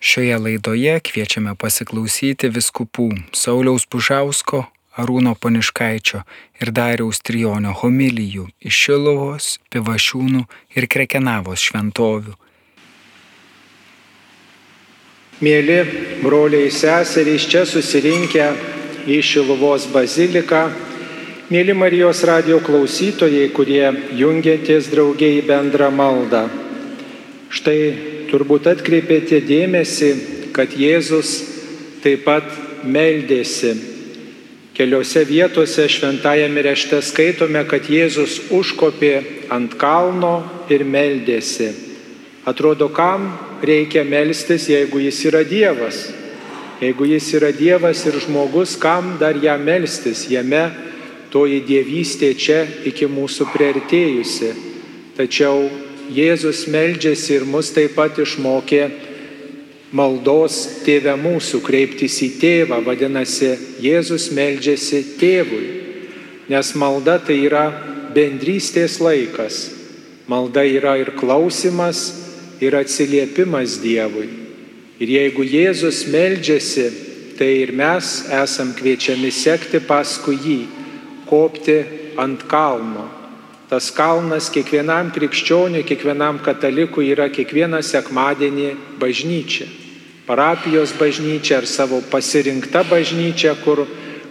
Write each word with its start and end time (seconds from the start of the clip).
Šioje 0.00 0.36
laidoje 0.40 0.94
kviečiame 1.04 1.52
pasiklausyti 1.60 2.48
viskupų 2.48 3.10
Sauliaus 3.36 3.84
Bužausko, 3.84 4.62
Arūno 4.96 5.34
Paniškaičio 5.36 6.22
ir 6.56 6.70
Dariaus 6.72 7.20
Trijonio 7.20 7.74
homilijų 7.76 8.46
iš 8.64 8.78
Šilovos, 8.86 9.48
Pivašiūnų 9.68 10.46
ir 10.72 10.86
Krekenavos 10.88 11.60
šventovių. 11.68 12.32
Mėly 15.44 15.76
broliai 16.24 16.72
seserys, 16.72 17.44
čia 17.44 17.66
susirinkę 17.68 18.46
į 19.04 19.20
Šilovos 19.20 19.84
baziliką, 19.92 20.62
mėly 21.52 21.76
Marijos 21.76 22.24
radio 22.24 22.56
klausytojai, 22.64 23.50
kurie 23.52 23.84
jungiatės 24.16 24.88
draugiai 24.88 25.44
bendrą 25.44 25.92
maldą. 25.92 26.46
Štai 27.52 28.09
turbūt 28.30 28.68
atkreipėte 28.70 29.40
dėmesį, 29.44 30.10
kad 30.56 30.72
Jėzus 30.78 31.34
taip 32.04 32.24
pat 32.26 32.46
meldėsi. 32.86 33.74
Keliose 34.74 35.26
vietose 35.28 35.84
šventajame 35.92 36.62
rešte 36.64 37.02
skaitome, 37.04 37.60
kad 37.68 37.90
Jėzus 37.90 38.38
užkopė 38.54 39.14
ant 39.52 39.74
kalno 39.76 40.38
ir 40.72 40.86
meldėsi. 40.88 41.68
Atrodo, 42.48 42.88
kam 42.88 43.28
reikia 43.60 44.06
melstis, 44.08 44.70
jeigu 44.70 45.02
jis 45.04 45.18
yra 45.28 45.42
Dievas? 45.44 46.06
Jeigu 46.80 47.10
jis 47.10 47.26
yra 47.36 47.50
Dievas 47.52 48.06
ir 48.08 48.16
žmogus, 48.24 48.78
kam 48.80 49.18
dar 49.20 49.36
ją 49.36 49.58
melstis? 49.60 50.24
Jame 50.32 50.70
toji 51.30 51.60
dievystė 51.66 52.32
čia 52.40 52.62
iki 52.88 53.04
mūsų 53.10 53.50
priartėjusi. 53.52 54.54
Tačiau 55.18 55.68
Jėzus 56.10 56.64
meldžiasi 56.66 57.36
ir 57.38 57.44
mus 57.46 57.70
taip 57.70 57.94
pat 57.94 58.18
išmokė 58.18 58.82
maldos 59.94 60.56
tėvę 60.84 61.14
mūsų, 61.18 61.60
kreiptis 61.62 62.18
į 62.26 62.30
tėvą, 62.40 62.80
vadinasi, 62.86 63.52
Jėzus 63.82 64.30
meldžiasi 64.34 65.04
tėvui, 65.20 65.66
nes 66.50 66.72
malda 66.78 67.18
tai 67.22 67.40
yra 67.46 67.66
bendrystės 68.14 68.98
laikas. 69.02 69.68
Malda 70.30 70.62
yra 70.66 70.96
ir 70.98 71.12
klausimas, 71.18 72.02
ir 72.62 72.74
atsiliepimas 72.78 73.78
Dievui. 73.82 74.28
Ir 75.00 75.14
jeigu 75.14 75.46
Jėzus 75.46 76.04
meldžiasi, 76.10 76.90
tai 77.38 77.54
ir 77.62 77.72
mes 77.72 78.10
esam 78.42 78.74
kviečiami 78.76 79.30
sekti 79.32 79.80
paskui 79.82 80.36
jį, 80.42 80.60
kopti 81.30 81.80
ant 82.20 82.44
kalno 82.50 83.19
Tas 83.70 83.92
kalnas 83.94 84.48
kiekvienam 84.50 85.12
krikščioniui, 85.14 85.84
kiekvienam 85.86 86.40
katalikui 86.42 87.12
yra 87.12 87.28
kiekvieną 87.30 87.78
sekmadienį 87.86 88.72
bažnyčia. 88.98 89.68
Parapijos 90.26 90.90
bažnyčia 90.98 91.60
ar 91.60 91.68
savo 91.70 92.00
pasirinkta 92.10 92.82
bažnyčia, 92.90 93.52
kur 93.62 93.84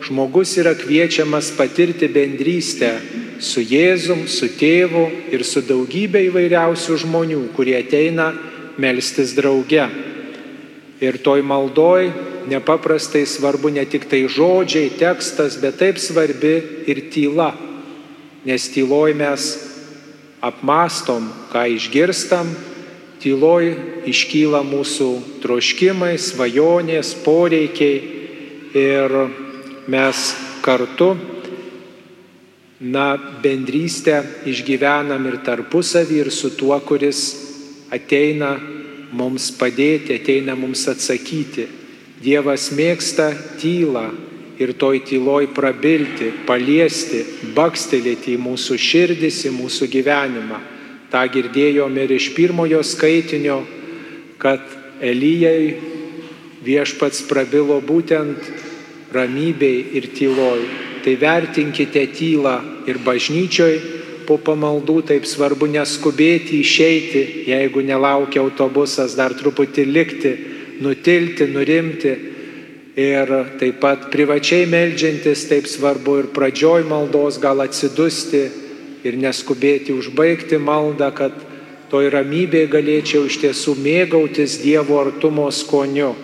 žmogus 0.03 0.57
yra 0.59 0.73
kviečiamas 0.75 1.53
patirti 1.55 2.09
bendrystę 2.11 2.91
su 3.39 3.63
Jėzum, 3.63 4.25
su 4.27 4.51
tėvu 4.59 5.05
ir 5.31 5.47
su 5.47 5.63
daugybė 5.63 6.25
įvairiausių 6.27 6.99
žmonių, 7.05 7.39
kurie 7.55 7.77
ateina 7.79 8.33
melstis 8.75 9.31
drauge. 9.39 9.87
Ir 10.99 11.21
toj 11.23 11.47
maldoj 11.47 12.11
nepaprastai 12.51 13.23
svarbu 13.23 13.71
ne 13.71 13.87
tik 13.87 14.11
tai 14.11 14.25
žodžiai, 14.27 14.91
tekstas, 14.99 15.55
bet 15.63 15.79
taip 15.79 15.95
svarbi 15.95 16.57
ir 16.91 17.05
tyla 17.07 17.53
nes 18.49 18.65
tyloj 18.73 19.13
mes 19.13 19.43
apmastom, 20.41 21.27
ką 21.53 21.67
išgirstam, 21.75 22.49
tyloj 23.21 23.75
iškyla 24.09 24.63
mūsų 24.65 25.09
troškimai, 25.43 26.15
svajonės, 26.17 27.11
poreikiai 27.21 27.99
ir 28.73 29.13
mes 29.85 30.23
kartu, 30.65 31.11
na, 32.79 33.19
bendrystę 33.43 34.23
išgyvenam 34.49 35.27
ir 35.29 35.37
tarpusavį, 35.45 36.23
ir 36.23 36.31
su 36.33 36.49
tuo, 36.57 36.77
kuris 36.81 37.21
ateina 37.93 38.55
mums 39.13 39.51
padėti, 39.59 40.15
ateina 40.17 40.55
mums 40.57 40.87
atsakyti. 40.89 41.67
Dievas 42.23 42.71
mėgsta 42.73 43.29
tylą, 43.61 44.07
ir 44.59 44.73
toj 44.75 44.99
tyloj 45.07 45.47
prabilti, 45.55 46.33
paliesti, 46.47 47.23
bakstelėti 47.55 48.35
į 48.35 48.41
mūsų 48.43 48.75
širdis, 48.75 49.45
į 49.47 49.53
mūsų 49.55 49.87
gyvenimą. 49.93 50.59
Ta 51.09 51.23
girdėjome 51.31 52.03
ir 52.05 52.11
iš 52.19 52.33
pirmojo 52.35 52.83
skaitinio, 52.85 53.61
kad 54.37 54.61
Elyjai 54.99 55.77
viešpats 56.65 57.23
prabilo 57.29 57.79
būtent 57.79 58.49
ramybei 59.15 59.95
ir 59.95 60.09
tyloj. 60.11 60.65
Tai 60.99 61.15
vertinkite 61.15 62.03
tylą 62.11 62.57
ir 62.91 62.99
bažnyčioj 62.99 63.79
po 64.27 64.35
pamaldų 64.37 64.99
taip 65.07 65.25
svarbu 65.25 65.69
neskubėti 65.71 66.59
išeiti, 66.59 67.23
jeigu 67.47 67.81
nelaukia 67.81 68.43
autobusas, 68.43 69.15
dar 69.15 69.33
truputį 69.33 69.85
likti, 69.87 70.33
nutilti, 70.83 71.47
nurimti 71.47 72.11
Ir 72.97 73.29
taip 73.59 73.77
pat 73.83 74.07
privačiai 74.09 74.65
melžiantis 74.65 75.45
taip 75.49 75.67
svarbu 75.69 76.15
ir 76.23 76.27
pradžioj 76.33 76.87
maldos 76.89 77.37
gal 77.41 77.61
atsidusti 77.61 78.41
ir 79.05 79.17
neskubėti 79.17 79.93
užbaigti 79.93 80.57
maldą, 80.57 81.11
kad 81.13 81.35
toj 81.91 82.09
ramybėje 82.09 82.69
galėčiau 82.73 83.27
iš 83.29 83.37
tiesų 83.43 83.75
mėgautis 83.77 84.57
Dievo 84.63 84.97
artumo 85.01 85.47
skoniu, 85.53 86.15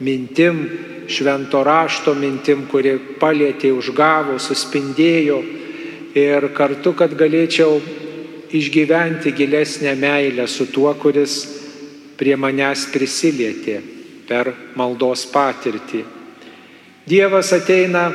mintim, 0.00 0.62
švento 1.10 1.64
rašto 1.66 2.14
mintim, 2.14 2.66
kuri 2.70 2.94
palėtė, 3.20 3.72
užgavo, 3.74 4.38
suspindėjo 4.38 5.40
ir 6.14 6.48
kartu, 6.54 6.94
kad 6.94 7.16
galėčiau 7.18 7.80
išgyventi 8.52 9.34
gilesnę 9.34 9.96
meilę 9.98 10.46
su 10.46 10.68
tuo, 10.70 10.94
kuris 10.94 11.42
prie 12.16 12.36
manęs 12.38 12.86
prisilietė 12.94 14.01
per 14.28 14.52
maldos 14.78 15.24
patirtį. 15.32 16.04
Dievas 17.08 17.50
ateina 17.54 18.08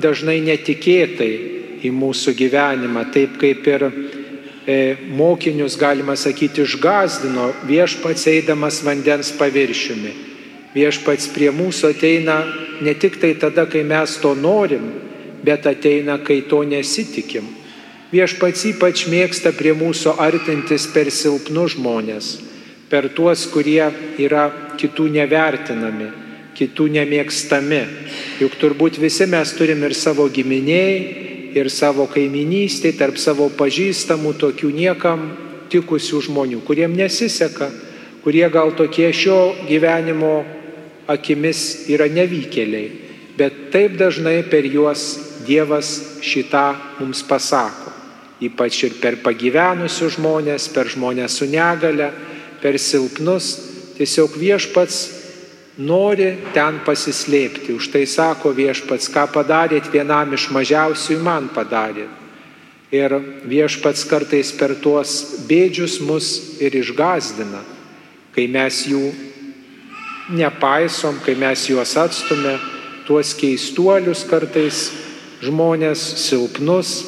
dažnai 0.00 0.40
netikėtai 0.44 1.32
į 1.84 1.92
mūsų 1.96 2.34
gyvenimą, 2.36 3.06
taip 3.14 3.38
kaip 3.40 3.68
ir 3.68 3.86
e, 3.86 4.96
mokinius, 5.16 5.78
galima 5.80 6.16
sakyti, 6.20 6.64
išgazdino 6.66 7.50
viešpats 7.68 8.26
eidamas 8.32 8.82
vandens 8.84 9.32
paviršiumi. 9.38 10.12
Viešpats 10.74 11.30
prie 11.34 11.48
mūsų 11.50 11.94
ateina 11.94 12.42
ne 12.84 12.94
tik 12.94 13.16
tai 13.20 13.32
tada, 13.40 13.66
kai 13.66 13.82
mes 13.82 14.18
to 14.22 14.34
norim, 14.36 14.92
bet 15.42 15.66
ateina, 15.66 16.18
kai 16.22 16.42
to 16.48 16.62
nesitikim. 16.68 17.48
Viešpats 18.10 18.66
ypač 18.72 19.06
mėgsta 19.10 19.52
prie 19.56 19.72
mūsų 19.76 20.16
artintis 20.20 20.88
per 20.90 21.10
silpnus 21.14 21.76
žmonės, 21.76 22.30
per 22.90 23.08
tuos, 23.14 23.46
kurie 23.52 23.84
yra 24.18 24.48
kitų 24.80 25.06
nevertinami 25.14 26.10
kitų 26.60 26.90
nemėgstami. 26.96 27.80
Juk 28.42 28.56
turbūt 28.60 28.98
visi 29.00 29.26
mes 29.30 29.52
turim 29.56 29.82
ir 29.86 29.94
savo 29.96 30.26
giminiai, 30.32 30.96
ir 31.56 31.70
savo 31.72 32.06
kaiminystėje, 32.10 32.98
tarp 33.00 33.18
savo 33.18 33.48
pažįstamų 33.56 34.34
tokių 34.38 34.70
niekam 34.74 35.30
tikusių 35.70 36.22
žmonių, 36.28 36.60
kuriem 36.66 36.94
nesiseka, 36.98 37.70
kurie 38.24 38.46
gal 38.52 38.74
tokie 38.78 39.10
šio 39.14 39.66
gyvenimo 39.68 40.40
akimis 41.10 41.88
yra 41.90 42.06
nevykėliai, 42.10 42.90
bet 43.38 43.70
taip 43.74 43.96
dažnai 43.98 44.42
per 44.50 44.66
juos 44.68 45.26
Dievas 45.40 46.20
šitą 46.20 46.74
mums 46.98 47.22
pasako. 47.24 47.88
Ypač 48.44 48.76
ir 48.84 48.98
per 49.00 49.16
pagyvenusius 49.24 50.18
žmonės, 50.18 50.66
per 50.72 50.90
žmonės 50.92 51.38
su 51.40 51.48
negale, 51.48 52.10
per 52.62 52.78
silpnus, 52.78 53.52
tiesiog 53.96 54.36
viešpats 54.40 55.00
nori 55.80 56.34
ten 56.54 56.80
pasislėpti. 56.84 57.74
Už 57.76 57.90
tai 57.92 58.04
sako 58.08 58.52
viešpats, 58.56 59.08
ką 59.12 59.26
padarėt 59.32 59.90
vienam 59.92 60.34
iš 60.36 60.50
mažiausių, 60.54 61.20
man 61.24 61.48
padarėt. 61.54 62.10
Ir 62.90 63.14
viešpats 63.46 64.02
kartais 64.10 64.50
per 64.58 64.74
tuos 64.82 65.44
bėdžius 65.46 66.00
mus 66.02 66.58
ir 66.58 66.74
išgazdina, 66.74 67.62
kai 68.34 68.48
mes 68.50 68.82
jų 68.90 69.12
nepaisom, 70.34 71.20
kai 71.22 71.36
mes 71.38 71.68
juos 71.70 71.94
atstume, 71.98 72.56
tuos 73.06 73.30
keistuolius 73.38 74.24
kartais 74.26 74.88
žmonės 75.42 76.02
silpnus 76.26 76.98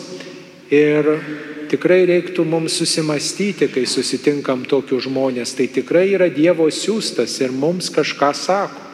ir 0.71 1.09
tikrai 1.73 2.05
reiktų 2.09 2.45
mums 2.45 2.77
susimastyti, 2.77 3.71
kai 3.73 3.87
susitinkam 3.89 4.67
tokius 4.69 5.07
žmonės. 5.09 5.55
Tai 5.57 5.69
tikrai 5.73 6.11
yra 6.13 6.29
Dievo 6.33 6.69
siūstas 6.69 7.39
ir 7.41 7.55
mums 7.57 7.89
kažką 7.95 8.33
sako. 8.37 8.89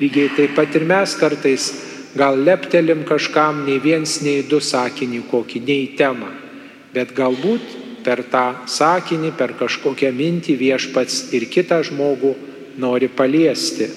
Lygiai 0.00 0.32
taip 0.36 0.56
pat 0.58 0.74
ir 0.76 0.84
mes 0.84 1.14
kartais 1.16 1.70
gal 2.16 2.36
leptelim 2.36 3.04
kažkam 3.08 3.62
nei 3.64 3.78
viens, 3.80 4.18
nei 4.24 4.42
du 4.44 4.60
sakinį 4.60 5.22
kokį, 5.30 5.62
nei 5.64 5.86
temą. 5.96 6.28
Bet 6.92 7.14
galbūt 7.16 8.04
per 8.04 8.22
tą 8.30 8.66
sakinį, 8.68 9.32
per 9.38 9.54
kažkokią 9.58 10.12
mintį 10.14 10.56
viešpats 10.60 11.30
ir 11.36 11.48
kitą 11.52 11.80
žmogų 11.88 12.34
nori 12.80 13.08
paliesti. 13.08 13.88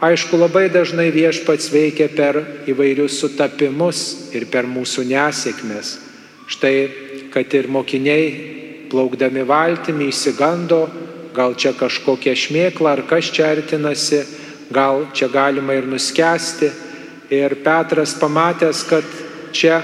Aišku, 0.00 0.38
labai 0.40 0.70
dažnai 0.72 1.10
viešpats 1.12 1.68
veikia 1.72 2.08
per 2.08 2.40
įvairius 2.70 3.18
sutapimus 3.20 4.32
ir 4.32 4.48
per 4.48 4.64
mūsų 4.64 5.04
nesėkmes. 5.10 5.98
Štai, 6.48 6.74
kad 7.30 7.54
ir 7.54 7.68
mokiniai 7.70 8.26
plaukdami 8.90 9.44
valtimi 9.46 10.10
įsigando, 10.10 10.84
gal 11.34 11.54
čia 11.54 11.72
kažkokia 11.78 12.34
šmėkla 12.34 12.96
ar 12.96 13.02
kas 13.08 13.30
čia 13.30 13.52
artinasi, 13.54 14.24
gal 14.74 15.06
čia 15.14 15.30
galima 15.30 15.76
ir 15.78 15.86
nuskesti. 15.86 16.70
Ir 17.30 17.60
Petras 17.62 18.16
pamatęs, 18.18 18.82
kad 18.90 19.06
čia 19.54 19.78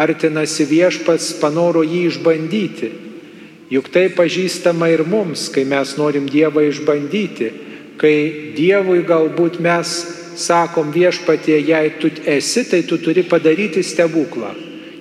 artinasi 0.00 0.64
viešpats, 0.64 1.34
panoro 1.40 1.84
jį 1.84 2.06
išbandyti. 2.08 2.88
Juk 3.70 3.90
tai 3.92 4.08
pažįstama 4.16 4.88
ir 4.90 5.04
mums, 5.06 5.50
kai 5.52 5.66
mes 5.68 5.92
norim 6.00 6.24
Dievą 6.26 6.64
išbandyti, 6.66 7.50
kai 8.00 8.16
Dievui 8.56 9.04
galbūt 9.06 9.60
mes 9.60 9.92
sakom 10.40 10.88
viešpatie, 10.90 11.60
jei 11.68 11.92
tu 12.00 12.08
esi, 12.24 12.64
tai 12.64 12.82
tu 12.88 12.96
turi 12.98 13.22
padaryti 13.28 13.84
stebuklą, 13.84 14.54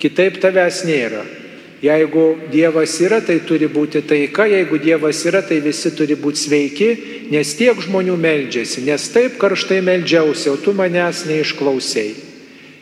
kitaip 0.04 0.42
tavęs 0.44 0.84
nėra. 0.86 1.39
Jeigu 1.80 2.36
Dievas 2.52 2.98
yra, 3.00 3.22
tai 3.24 3.38
turi 3.48 3.70
būti 3.72 4.02
taika, 4.04 4.44
jeigu 4.52 4.82
Dievas 4.84 5.22
yra, 5.24 5.40
tai 5.40 5.62
visi 5.64 5.94
turi 5.96 6.18
būti 6.20 6.42
sveiki, 6.42 6.90
nes 7.32 7.54
tiek 7.56 7.80
žmonių 7.80 8.18
meldžiasi, 8.20 8.84
nes 8.84 9.06
taip 9.14 9.38
karštai 9.40 9.80
meldžiausi, 9.88 10.50
o 10.52 10.58
tu 10.60 10.74
manęs 10.76 11.24
neišklausėjai. 11.30 12.26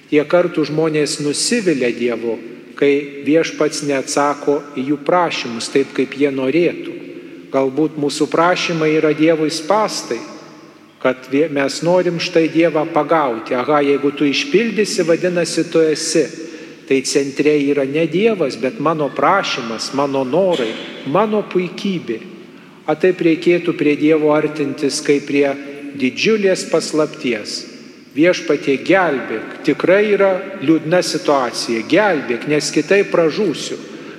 Tie 0.10 0.24
kartų 0.24 0.66
žmonės 0.72 1.20
nusivilia 1.22 1.92
Dievu, 1.94 2.38
kai 2.80 3.22
viešpats 3.28 3.84
neatsako 3.86 4.62
į 4.80 4.88
jų 4.90 4.98
prašymus 5.06 5.70
taip, 5.74 5.92
kaip 5.94 6.16
jie 6.18 6.32
norėtų. 6.34 6.96
Galbūt 7.54 8.00
mūsų 8.02 8.30
prašymai 8.32 8.90
yra 8.98 9.14
Dievui 9.14 9.52
spastai, 9.54 10.18
kad 11.04 11.30
mes 11.54 11.82
norim 11.86 12.18
štai 12.18 12.48
Dievą 12.50 12.88
pagauti. 12.94 13.54
Aha, 13.54 13.84
jeigu 13.86 14.10
tu 14.12 14.26
išpildysi, 14.26 15.06
vadinasi, 15.06 15.70
tu 15.70 15.86
esi. 15.86 16.47
Tai 16.88 17.02
centre 17.04 17.52
yra 17.68 17.84
ne 17.84 18.06
Dievas, 18.08 18.56
bet 18.56 18.80
mano 18.80 19.10
prašymas, 19.12 19.92
mano 19.94 20.24
norai, 20.24 20.72
mano 21.12 21.44
puikybė. 21.44 22.20
O 22.88 22.96
taip 22.96 23.20
reikėtų 23.20 23.74
prie 23.76 23.98
Dievo 24.00 24.32
artintis 24.32 25.02
kaip 25.04 25.26
prie 25.28 25.50
didžiulės 26.00 26.64
paslapties. 26.72 27.58
Viešpatie 28.16 28.78
gelbėk, 28.88 29.60
tikrai 29.68 30.14
yra 30.16 30.32
liūdna 30.64 31.04
situacija, 31.04 31.84
gelbėk, 31.92 32.48
nes 32.50 32.72
kitaip 32.74 33.12
pražūsiu. 33.12 33.78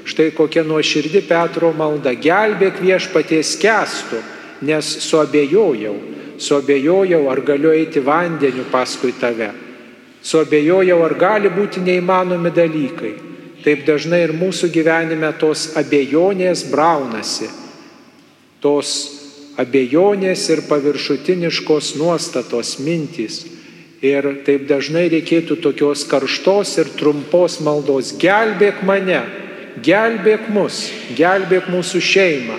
Štai 0.08 0.28
kokia 0.36 0.62
nuoširdi 0.64 1.24
Petro 1.26 1.72
malda, 1.76 2.12
gelbėk 2.12 2.78
viešpatie 2.84 3.40
skęstu, 3.44 4.20
nes 4.68 4.92
suabejojau, 5.08 5.96
suabejojau, 6.40 7.24
ar 7.32 7.42
galiu 7.48 7.72
eiti 7.72 8.04
vandeniu 8.04 8.68
paskui 8.70 9.12
tave, 9.18 9.50
suabejojau, 10.22 11.02
ar 11.04 11.14
gali 11.18 11.52
būti 11.52 11.82
neįmanomi 11.84 12.52
dalykai. 12.54 13.12
Taip 13.64 13.84
dažnai 13.86 14.22
ir 14.24 14.32
mūsų 14.38 14.70
gyvenime 14.72 15.32
tos 15.38 15.72
abejonės 15.76 16.64
braunasi, 16.70 17.50
tos 18.62 18.96
abejonės 19.58 20.44
ir 20.54 20.62
paviršutiniškos 20.70 21.96
nuostatos 21.98 22.76
mintys 22.78 23.42
Ir 23.98 24.22
taip 24.46 24.68
dažnai 24.70 25.08
reikėtų 25.10 25.56
tokios 25.58 26.04
karštos 26.06 26.76
ir 26.78 26.90
trumpos 26.94 27.58
maldos. 27.66 28.12
Gelbėk 28.14 28.84
mane, 28.86 29.24
gelbėk 29.82 30.46
mus, 30.54 30.84
gelbėk 31.18 31.66
mūsų 31.66 31.98
šeimą, 32.06 32.58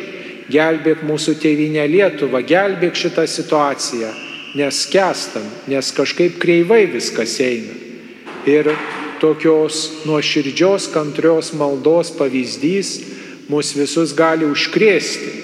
gelbėk 0.52 1.06
mūsų 1.08 1.38
tėvynę 1.40 1.86
Lietuvą, 1.88 2.44
gelbėk 2.44 3.00
šitą 3.00 3.24
situaciją, 3.24 4.12
nes 4.56 4.86
kestam, 4.90 5.46
nes 5.68 5.92
kažkaip 5.96 6.40
kreivai 6.42 6.86
viskas 6.90 7.38
eina. 7.44 7.76
Ir 8.50 8.72
tokios 9.20 10.06
nuoširdžios, 10.08 10.90
kantrios 10.94 11.52
maldos 11.54 12.14
pavyzdys 12.16 12.96
mus 13.50 13.74
visus 13.76 14.16
gali 14.16 14.48
užkrėsti, 14.48 15.36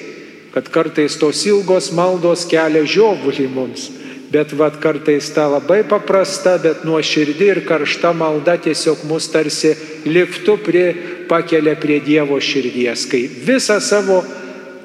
kad 0.56 0.72
kartais 0.72 1.20
tos 1.20 1.44
ilgos 1.50 1.92
maldos 1.94 2.48
kelia 2.50 2.86
žiovulį 2.88 3.50
mums 3.52 3.90
bet 4.36 4.54
vad 4.54 4.80
kartais 4.82 5.30
ta 5.34 5.48
labai 5.48 5.84
paprasta, 5.88 6.58
bet 6.58 6.84
nuoširdi 6.84 7.46
ir 7.54 7.62
karšta 7.68 8.12
malda 8.14 8.58
tiesiog 8.58 9.06
mus 9.08 9.30
tarsi 9.32 9.76
liftu 10.06 10.58
prie, 10.66 10.88
pakelia 11.30 11.76
prie 11.80 12.02
Dievo 12.04 12.40
širdies, 12.42 13.06
kai 13.10 13.26
visą 13.30 13.80
savo 13.80 14.24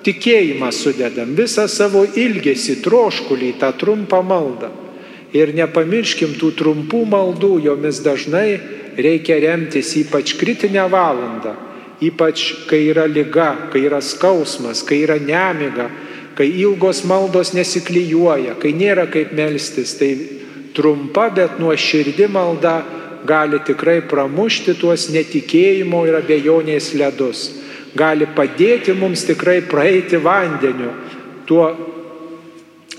tikėjimą 0.04 0.70
sudedam, 0.74 1.34
visą 1.38 1.66
savo 1.68 2.04
ilgesį, 2.04 2.80
troškulį, 2.84 3.54
tą 3.60 3.72
trumpą 3.80 4.22
maldą. 4.26 4.70
Ir 5.36 5.52
nepamirškim 5.54 6.34
tų 6.40 6.52
trumpų 6.58 7.04
maldų, 7.06 7.52
jomis 7.68 8.00
dažnai 8.02 8.58
reikia 8.98 9.38
remtis 9.44 9.92
ypač 10.00 10.34
kritinę 10.40 10.88
valandą, 10.90 11.54
ypač 12.02 12.66
kai 12.70 12.82
yra 12.90 13.06
lyga, 13.06 13.70
kai 13.70 13.84
yra 13.86 14.00
skausmas, 14.02 14.82
kai 14.86 15.04
yra 15.04 15.20
nemiga, 15.22 15.90
kai 16.34 16.48
ilgos 16.64 17.04
maldos 17.06 17.52
nesiklyjuoja, 17.54 18.56
kai 18.58 18.72
nėra 18.74 19.06
kaip 19.12 19.34
melstis, 19.36 19.94
tai 20.00 20.14
trumpa, 20.74 21.28
bet 21.34 21.60
nuoširdi 21.60 22.26
malda 22.32 22.80
gali 23.26 23.60
tikrai 23.66 24.00
pramušti 24.08 24.74
tuos 24.80 25.10
netikėjimo 25.12 26.06
ir 26.08 26.20
abejonės 26.22 26.94
ledus. 26.96 27.48
Gali 27.96 28.28
padėti 28.36 28.94
mums 28.94 29.24
tikrai 29.26 29.60
praeiti 29.66 30.20
vandeniu, 30.22 30.92
tuo 31.46 31.66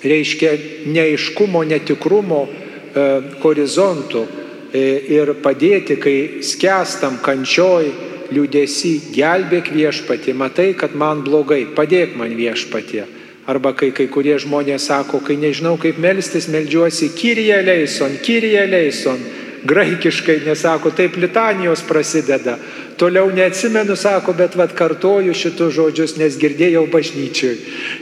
reiškia 0.04 0.52
neiškumo, 0.92 1.64
netikrumo 1.64 2.42
e, 2.48 3.06
horizontu 3.44 4.26
e, 4.74 4.84
ir 5.16 5.36
padėti, 5.44 5.98
kai 6.02 6.18
skęstam 6.44 7.22
kančioj, 7.24 7.92
liūdėsi, 8.32 8.94
gelbėk 9.16 9.72
viešpatį, 9.76 10.36
matai, 10.40 10.72
kad 10.80 10.96
man 10.96 11.24
blogai, 11.26 11.66
padėk 11.76 12.16
man 12.20 12.36
viešpatį. 12.36 13.04
Arba 13.52 13.74
kai 13.76 13.90
kai 13.96 14.06
kurie 14.12 14.38
žmonės 14.40 14.86
sako, 14.92 15.20
kai 15.26 15.36
nežinau 15.40 15.74
kaip 15.82 15.98
melstis, 16.00 16.48
melžiuosi 16.52 17.10
Kyrie 17.18 17.58
Leison, 17.66 18.14
Kyrie 18.24 18.64
Leison. 18.70 19.20
Graikiškai 19.64 20.40
nesako, 20.46 20.90
taip 20.98 21.18
litanijos 21.22 21.84
prasideda. 21.86 22.58
Toliau 22.98 23.30
neatsimenu, 23.34 23.96
sako, 23.96 24.34
bet 24.34 24.56
vad 24.58 24.74
kartoju 24.78 25.34
šitus 25.38 25.74
žodžius, 25.76 26.16
nes 26.18 26.38
girdėjau 26.42 26.88
bažnyčiui. 26.90 27.54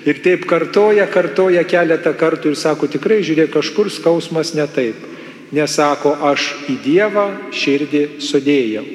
Ir 0.07 0.21
taip 0.23 0.45
kartoja, 0.47 1.07
kartoja 1.11 1.65
keletą 1.67 2.13
kartų 2.19 2.53
ir 2.53 2.59
sako, 2.59 2.87
tikrai 2.91 3.19
žiūrėk, 3.27 3.51
kažkur 3.57 3.91
skausmas 3.91 4.53
ne 4.55 4.67
taip. 4.71 5.03
Nesako, 5.51 6.13
aš 6.31 6.53
į 6.69 6.77
Dievą 6.85 7.25
širdį 7.55 8.05
sudėjau. 8.23 8.85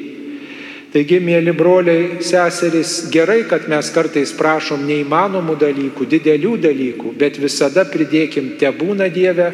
Taigi, 0.95 1.19
mėly 1.19 1.51
broliai, 1.59 2.23
seserys, 2.23 3.09
gerai, 3.11 3.41
kad 3.51 3.67
mes 3.69 3.89
kartais 3.91 4.31
prašom 4.39 4.87
neįmanomų 4.87 5.59
dalykų, 5.59 6.07
didelių 6.07 6.55
dalykų, 6.69 7.15
bet 7.19 7.41
visada 7.43 7.83
pridėkim, 7.91 8.55
te 8.61 8.71
būna 8.71 9.11
Dieve 9.11 9.51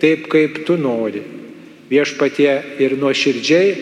taip, 0.00 0.24
kaip 0.32 0.64
tu 0.64 0.80
nori. 0.80 1.43
Viešpatie 1.94 2.52
ir 2.82 2.96
nuoširdžiai 2.98 3.74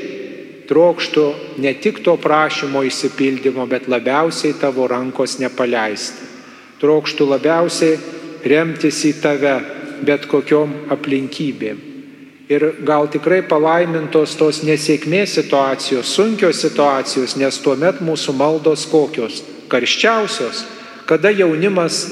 trokštų 0.69 1.25
ne 1.65 1.73
tik 1.81 2.03
to 2.05 2.17
prašymo 2.21 2.85
įsipildymo, 2.85 3.65
bet 3.69 3.89
labiausiai 3.89 4.53
tavo 4.61 4.85
rankos 4.91 5.39
nepaleisti. 5.41 6.29
Trokštų 6.83 7.29
labiausiai 7.31 7.97
remtis 8.45 9.01
į 9.09 9.15
tave 9.23 9.57
bet 10.05 10.29
kokiom 10.29 10.93
aplinkybėm 10.93 11.89
ir 12.53 12.65
gal 12.85 13.09
tikrai 13.11 13.41
palaimintos 13.49 14.35
tos 14.37 14.63
nesėkmės 14.67 15.37
situacijos, 15.39 16.11
sunkios 16.13 16.61
situacijos, 16.65 17.37
nes 17.41 17.59
tuomet 17.65 18.03
mūsų 18.05 18.35
maldos 18.37 18.85
kokios? 18.91 19.41
Karščiausios, 19.73 20.67
kada 21.09 21.33
jaunimas 21.33 22.03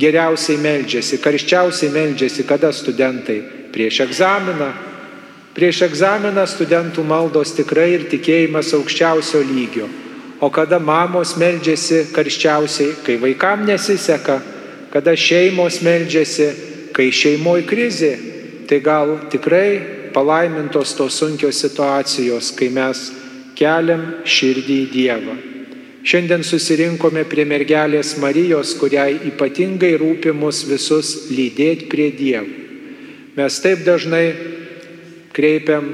geriausiai 0.00 0.56
meldžiasi, 0.62 1.20
karščiausiai 1.22 1.92
meldžiasi, 1.92 2.46
kada 2.48 2.72
studentai 2.72 3.42
prieš 3.74 4.02
egzaminą. 4.06 4.70
Prieš 5.52 5.82
egzaminą 5.84 6.46
studentų 6.48 7.04
maldos 7.04 7.52
tikrai 7.52 7.90
ir 7.98 8.06
tikėjimas 8.08 8.72
aukščiausio 8.72 9.42
lygio. 9.44 9.88
O 10.40 10.48
kada 10.50 10.78
mamos 10.80 11.36
meldžiasi 11.38 12.06
karščiausiai, 12.14 12.96
kai 13.04 13.18
vaikam 13.20 13.66
nesiseka, 13.68 14.40
kada 14.90 15.12
šeimos 15.12 15.82
meldžiasi, 15.84 16.48
kai 16.96 17.10
šeimoji 17.12 17.66
krizė, 17.68 18.12
tai 18.66 18.80
gal 18.80 19.18
tikrai 19.30 20.10
palaimintos 20.12 20.96
tos 20.96 21.20
sunkios 21.20 21.60
situacijos, 21.60 22.50
kai 22.56 22.70
mes 22.72 23.04
keliam 23.58 24.02
širdį 24.24 24.78
į 24.86 24.88
Dievą. 24.92 25.36
Šiandien 26.02 26.42
susirinkome 26.42 27.22
prie 27.30 27.44
mergelės 27.46 28.16
Marijos, 28.18 28.72
kuriai 28.80 29.20
ypatingai 29.28 29.92
rūpi 30.00 30.32
mus 30.34 30.64
visus 30.66 31.28
lydėti 31.30 31.86
prie 31.92 32.08
Dievo. 32.16 32.48
Mes 33.36 33.60
taip 33.64 33.84
dažnai 33.86 34.26
kreipiam 35.32 35.92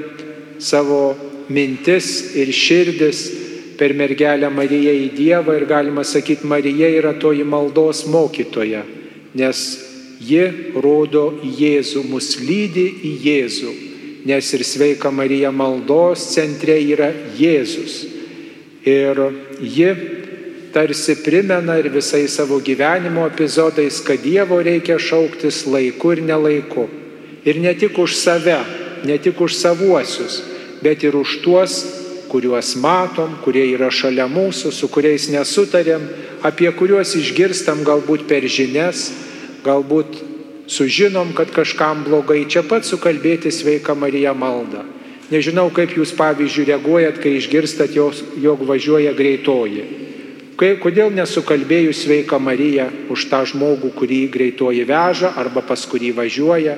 savo 0.59 1.15
mintis 1.49 2.35
ir 2.37 2.51
širdis 2.53 3.21
per 3.79 3.95
mergelę 3.95 4.49
Mariją 4.51 4.91
į 4.91 5.11
Dievą 5.15 5.55
ir 5.55 5.65
galima 5.69 6.03
sakyti, 6.03 6.47
Marija 6.47 6.89
yra 6.99 7.13
toji 7.15 7.45
maldos 7.47 8.03
mokytoja, 8.11 8.83
nes 9.39 9.61
ji 10.19 10.43
rodo 10.75 11.29
į 11.47 11.53
Jėzų, 11.61 12.03
mus 12.11 12.33
lydi 12.43 12.85
į 13.07 13.13
Jėzų, 13.23 13.73
nes 14.27 14.53
ir 14.53 14.65
sveika 14.67 15.11
Marija 15.15 15.51
maldos 15.55 16.27
centre 16.33 16.75
yra 16.83 17.13
Jėzus. 17.39 18.01
Ir 18.83 19.19
ji 19.63 19.89
tarsi 20.73 21.15
primena 21.23 21.77
ir 21.79 21.89
visai 21.93 22.27
savo 22.27 22.59
gyvenimo 22.59 23.25
epizodais, 23.31 24.01
kad 24.03 24.19
Dievo 24.23 24.59
reikia 24.63 24.99
šauktis 24.99 25.63
laiku 25.67 26.13
ir 26.17 26.23
nelaiku. 26.27 26.89
Ir 27.47 27.63
ne 27.63 27.71
tik 27.79 27.97
už 27.97 28.15
save, 28.19 28.59
ne 29.05 29.17
tik 29.17 29.41
už 29.41 29.55
savuosius, 29.55 30.41
bet 30.83 31.03
ir 31.03 31.15
už 31.15 31.39
tuos, 31.43 31.79
kuriuos 32.29 32.75
matom, 32.77 33.39
kurie 33.43 33.65
yra 33.73 33.89
šalia 33.91 34.27
mūsų, 34.29 34.71
su 34.71 34.87
kuriais 34.91 35.29
nesutarėm, 35.33 36.05
apie 36.45 36.69
kuriuos 36.71 37.15
išgirstam 37.17 37.81
galbūt 37.87 38.27
per 38.29 38.45
žinias, 38.45 39.09
galbūt 39.65 40.21
sužinom, 40.69 41.33
kad 41.33 41.51
kažkam 41.51 42.05
blogai, 42.05 42.45
čia 42.45 42.61
pat 42.63 42.85
sukalbėti 42.85 43.51
sveika 43.51 43.97
Marija 43.97 44.35
malda. 44.37 44.85
Nežinau, 45.29 45.67
kaip 45.73 45.93
jūs 45.93 46.13
pavyzdžiui 46.17 46.69
reaguojat, 46.71 47.19
kai 47.21 47.35
išgirstat, 47.37 47.93
jog 47.93 48.63
važiuoja 48.65 49.13
greitoji. 49.17 49.83
Kai, 50.59 50.73
kodėl 50.81 51.13
nesukalbėjus 51.15 52.03
sveika 52.03 52.39
Marija 52.41 52.89
už 53.13 53.29
tą 53.31 53.43
žmogų, 53.47 53.93
kurį 53.95 54.23
greitoji 54.33 54.83
veža 54.89 55.31
arba 55.39 55.61
pas 55.65 55.85
kurį 55.87 56.11
važiuoja, 56.17 56.75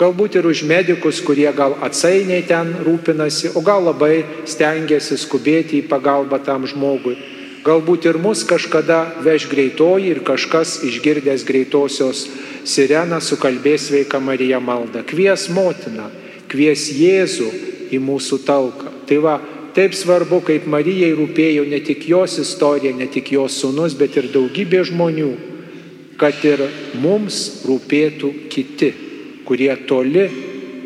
galbūt 0.00 0.38
ir 0.40 0.48
už 0.48 0.64
medikus, 0.64 1.20
kurie 1.20 1.50
gal 1.52 1.76
atsainiai 1.84 2.46
ten 2.48 2.72
rūpinasi, 2.86 3.52
o 3.52 3.60
gal 3.60 3.84
labai 3.84 4.24
stengiasi 4.48 5.18
skubėti 5.20 5.82
į 5.82 5.88
pagalbą 5.90 6.40
tam 6.44 6.64
žmogui. 6.68 7.18
Galbūt 7.60 8.06
ir 8.08 8.16
mus 8.16 8.40
kažkada 8.48 9.20
veš 9.20 9.44
greitoji 9.50 10.14
ir 10.14 10.22
kažkas 10.24 10.78
išgirdęs 10.88 11.44
greitosios 11.44 12.24
sireną 12.64 13.18
sukalbės 13.20 13.90
sveika 13.90 14.16
Marija 14.16 14.62
malda. 14.64 15.02
Kvies 15.04 15.50
motiną, 15.52 16.08
kvies 16.48 16.86
Jėzų 16.96 17.50
į 17.92 18.00
mūsų 18.00 18.40
talką. 18.48 18.94
Tai 19.04 19.20
va, 19.20 19.36
taip 19.76 19.92
svarbu, 19.92 20.40
kaip 20.48 20.64
Marijai 20.64 21.12
rūpėjo 21.18 21.66
ne 21.68 21.82
tik 21.84 22.08
jos 22.08 22.38
istorija, 22.40 22.94
ne 22.96 23.10
tik 23.12 23.28
jos 23.36 23.60
sunus, 23.60 23.92
bet 23.92 24.16
ir 24.16 24.32
daugybė 24.32 24.80
žmonių, 24.88 25.30
kad 26.16 26.40
ir 26.48 26.64
mums 26.96 27.60
rūpėtų 27.68 28.32
kiti 28.48 29.09
kurie 29.50 29.74
toli 29.90 30.28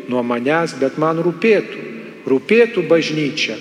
nuo 0.09 0.23
manęs, 0.25 0.73
bet 0.81 0.97
man 0.97 1.21
rūpėtų. 1.21 1.83
Rūpėtų 2.25 2.87
bažnyčia. 2.89 3.59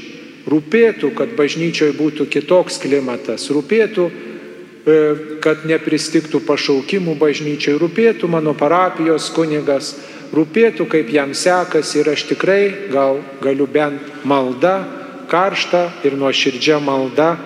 Rūpėtų, 0.48 1.12
kad 1.16 1.36
bažnyčioje 1.36 1.92
būtų 1.98 2.26
kitoks 2.32 2.80
klimatas. 2.80 3.50
Rūpėtų, 3.52 4.08
e, 4.08 4.96
kad 5.44 5.68
nepristiktų 5.68 6.40
pašaukimų 6.48 7.18
bažnyčiai. 7.20 7.76
Rūpėtų 7.80 8.32
mano 8.32 8.56
parapijos 8.56 9.28
kunigas. 9.36 9.94
Rūpėtų, 10.32 10.88
kaip 10.88 11.12
jam 11.12 11.36
sekasi 11.36 12.00
ir 12.00 12.12
aš 12.16 12.24
tikrai 12.32 12.90
gal 12.92 13.20
galiu 13.44 13.68
bent 13.68 14.24
malda, 14.24 14.88
karšta 15.28 15.90
ir 16.04 16.16
nuoširdžia 16.16 16.80
malda 16.80 17.36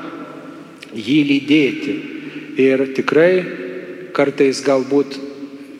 jį 0.95 1.21
lydėti. 1.27 1.95
Ir 2.59 2.87
tikrai 2.95 3.33
kartais 4.15 4.62
galbūt 4.62 5.27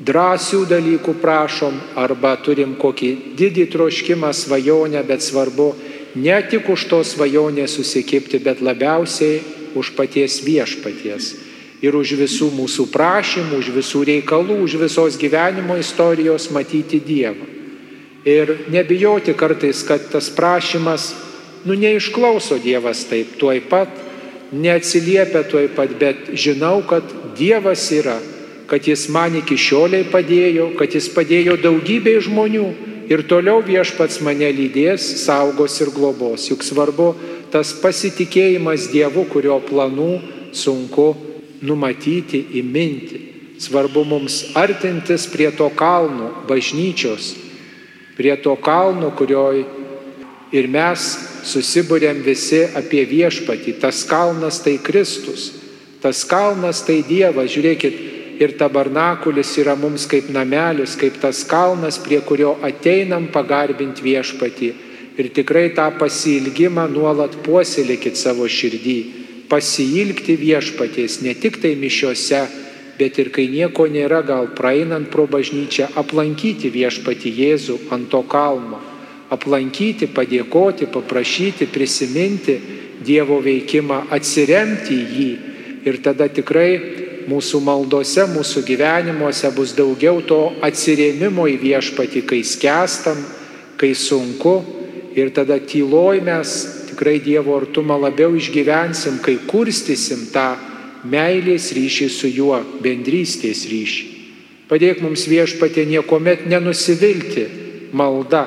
drąsių 0.00 0.62
dalykų 0.70 1.14
prašom 1.22 1.74
arba 1.98 2.36
turim 2.38 2.76
kokį 2.78 3.10
didį 3.38 3.66
troškimą, 3.72 4.30
svajonę, 4.32 5.02
bet 5.04 5.22
svarbu 5.22 5.72
ne 6.14 6.38
tik 6.50 6.68
už 6.70 6.86
to 6.90 7.02
svajonę 7.04 7.66
susikipti, 7.68 8.38
bet 8.38 8.62
labiausiai 8.62 9.42
už 9.74 9.94
paties 9.98 10.40
viešpaties. 10.46 11.34
Ir 11.82 11.94
už 11.94 12.16
visų 12.18 12.50
mūsų 12.54 12.88
prašymų, 12.90 13.58
už 13.58 13.70
visų 13.74 14.02
reikalų, 14.08 14.56
už 14.66 14.78
visos 14.80 15.18
gyvenimo 15.18 15.76
istorijos 15.78 16.48
matyti 16.50 16.98
Dievą. 16.98 17.46
Ir 18.26 18.66
nebijoti 18.70 19.34
kartais, 19.38 19.84
kad 19.86 20.10
tas 20.10 20.26
prašymas, 20.34 21.12
nu 21.64 21.78
neišklauso 21.78 22.58
Dievas 22.58 23.04
taip 23.06 23.38
tuoj 23.38 23.62
pat, 23.70 23.94
neatsiliepia 24.50 25.44
tuoj 25.46 25.70
pat, 25.76 25.94
bet 26.00 26.34
žinau, 26.34 26.82
kad 26.82 27.06
Dievas 27.38 27.86
yra 27.94 28.18
kad 28.68 28.84
jis 28.84 29.08
man 29.08 29.38
iki 29.40 29.56
šioliai 29.56 30.06
padėjo, 30.12 30.75
kad 30.78 30.92
jis 30.92 31.08
padėjo 31.14 31.56
daugybei 31.62 32.20
žmonių 32.20 32.66
ir 33.08 33.25
toliau 33.25 33.62
viešpats 33.64 34.20
mane 34.20 34.50
lydės, 34.52 35.06
saugos 35.25 35.78
ir 35.80 35.88
globos. 35.94 36.50
Juk 36.50 36.64
svarbu 36.66 37.14
tas 37.52 37.72
pasitikėjimas 37.80 38.90
Dievu, 38.92 39.25
kurio 39.32 39.56
planų 39.64 40.10
sunku 40.52 41.14
numatyti, 41.64 42.42
įminti. 42.60 43.25
Svarbu 43.58 44.04
mums 44.06 44.52
artintis 44.54 45.25
prie 45.32 45.48
to 45.50 45.66
kalno, 45.75 46.28
bažnyčios, 46.46 47.32
prie 48.20 48.37
to 48.38 48.52
kalno, 48.62 49.10
kurioj 49.16 49.64
ir 50.54 50.68
mes 50.70 51.08
susibūrėm 51.48 52.20
visi 52.22 52.62
apie 52.76 53.02
viešpatį. 53.08 53.78
Tas 53.80 54.04
kalnas 54.06 54.60
tai 54.62 54.76
Kristus, 54.78 55.50
tas 56.04 56.22
kalnas 56.28 56.84
tai 56.87 57.00
Dievas. 57.08 57.50
Žiūrėkit, 57.56 58.17
ir 58.38 58.54
tabernakulis 58.59 59.50
yra 59.59 59.75
mums 59.76 60.07
kaip 60.07 60.30
namelis, 60.30 60.95
kaip 60.97 61.18
tas 61.21 61.42
kalnas, 61.45 61.99
prie 61.99 62.21
kurio 62.23 62.54
ateinam 62.62 63.26
pagarbinti 63.35 64.04
viešpatį. 64.04 64.71
Ir 65.18 65.30
tikrai 65.35 65.73
tą 65.75 65.88
pasilgimą 65.99 66.87
nuolat 66.92 67.35
puoselėkit 67.42 68.16
savo 68.16 68.47
širdį. 68.47 68.99
Pasilgti 69.50 70.37
viešpaties 70.38 71.23
ne 71.25 71.35
tik 71.35 71.59
tai 71.62 71.75
mišiose, 71.75 72.45
bet 72.99 73.18
ir 73.18 73.33
kai 73.35 73.49
nieko 73.50 73.88
nėra, 73.90 74.23
gal 74.26 74.52
praeinant 74.54 75.09
pro 75.11 75.26
bažnyčią, 75.26 75.90
aplankyti 75.99 76.71
viešpatį 76.71 77.35
Jėzų 77.42 77.78
ant 77.95 78.11
to 78.12 78.23
kalno. 78.30 78.78
Aplankyti, 79.35 80.07
padėkoti, 80.14 80.87
paprašyti, 80.92 81.66
prisiminti 81.73 82.59
Dievo 83.04 83.38
veikimą, 83.42 84.09
atsiremti 84.14 84.95
į 84.95 85.04
jį. 85.18 85.30
Ir 85.87 86.00
tada 86.02 86.26
tikrai 86.28 87.07
mūsų 87.28 87.61
maldose, 87.64 88.25
mūsų 88.32 88.64
gyvenimuose 88.66 89.50
bus 89.56 89.75
daugiau 89.76 90.23
to 90.25 90.40
atsirėmimo 90.64 91.47
į 91.52 91.58
viešpatį, 91.62 92.25
kai 92.28 92.40
skęstam, 92.47 93.20
kai 93.78 93.92
sunku 93.94 94.54
ir 95.18 95.32
tada 95.35 95.58
tyloj 95.61 96.23
mes 96.25 96.54
tikrai 96.90 97.18
Dievo 97.23 97.56
artumą 97.58 97.99
labiau 98.00 98.35
išgyvensim, 98.38 99.20
kai 99.23 99.38
kurstysim 99.47 100.28
tą 100.32 100.54
meilės 101.08 101.70
ryšį 101.76 102.08
su 102.11 102.30
juo, 102.32 102.58
bendrystės 102.82 103.66
ryšį. 103.70 104.06
Padėk 104.68 105.00
mums 105.00 105.25
viešpatė 105.30 105.87
niekuomet 105.88 106.44
nenusivilti 106.50 107.47
malda, 107.97 108.44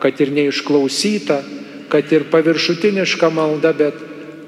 kad 0.00 0.20
ir 0.22 0.30
neišklausyta, 0.32 1.42
kad 1.92 2.12
ir 2.12 2.28
paviršutiniška 2.32 3.28
malda, 3.34 3.74
bet 3.76 3.98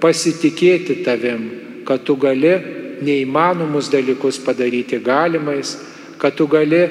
pasitikėti 0.00 1.02
tavim, 1.04 1.42
kad 1.84 2.06
tu 2.06 2.16
gali 2.16 2.54
neįmanomus 3.04 3.90
dalykus 3.92 4.40
padaryti 4.44 5.00
galimais, 5.02 5.76
kad 6.20 6.36
tu 6.36 6.46
gali 6.46 6.82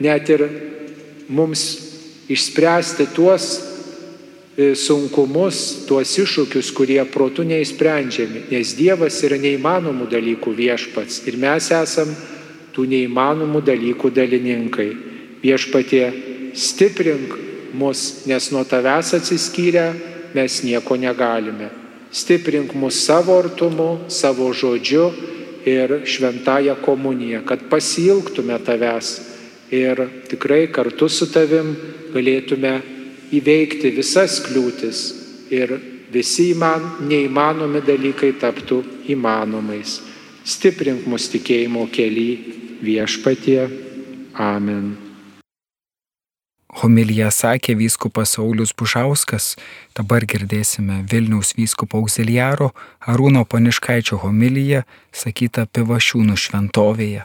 net 0.00 0.28
ir 0.28 0.44
mums 1.28 1.64
išspręsti 2.28 3.08
tuos 3.14 3.48
e, 4.56 4.74
sunkumus, 4.74 5.86
tuos 5.88 6.12
iššūkius, 6.18 6.72
kurie 6.76 7.00
protų 7.10 7.46
neįsprendžiami, 7.48 8.46
nes 8.50 8.74
Dievas 8.78 9.18
yra 9.26 9.38
neįmanomų 9.40 10.08
dalykų 10.12 10.54
viešpats 10.56 11.22
ir 11.28 11.38
mes 11.40 11.70
esam 11.74 12.12
tų 12.76 12.86
neįmanomų 12.92 13.62
dalykų 13.64 14.10
dalininkai. 14.12 14.90
Viešpatie, 15.40 16.04
stiprink 16.56 17.36
mus, 17.76 18.26
nes 18.28 18.50
nuo 18.52 18.64
tavęs 18.68 19.14
atsiskyrę 19.16 19.86
mes 20.36 20.60
nieko 20.64 20.96
negalime. 21.00 21.70
Stiprink 22.12 22.74
mus 22.74 22.98
savo 23.04 23.38
artumu, 23.38 24.06
savo 24.12 24.50
žodžiu 24.52 25.10
ir 25.66 26.00
šventąją 26.06 26.76
komuniją, 26.82 27.42
kad 27.44 27.66
pasilgtume 27.70 28.58
tavęs 28.58 29.20
ir 29.70 30.02
tikrai 30.30 30.68
kartu 30.70 31.08
su 31.08 31.26
tavim 31.32 31.74
galėtume 32.14 32.74
įveikti 33.34 33.90
visas 33.96 34.38
kliūtis 34.46 35.00
ir 35.50 35.74
visi 36.12 36.52
įman, 36.54 37.02
neįmanomi 37.10 37.82
dalykai 37.86 38.36
taptų 38.40 38.82
įmanomais. 39.14 39.98
Stiprink 40.46 41.08
mus 41.10 41.26
tikėjimo 41.32 41.88
keli 41.90 42.30
viešpatie. 42.86 43.66
Amen. 44.38 45.05
Homiliją 46.76 47.30
sakė 47.32 47.72
vyskupas 47.80 48.34
Saulis 48.36 48.74
Bužauskas, 48.76 49.54
dabar 49.96 50.26
girdėsime 50.28 50.98
Vilniaus 51.08 51.54
vyskupo 51.56 52.02
auxiliaro 52.02 52.74
Arūno 53.08 53.46
Paniškaičio 53.48 54.18
homiliją, 54.20 54.82
sakytą 55.08 55.64
Pivašiūnų 55.72 56.36
šventovėje. 56.36 57.22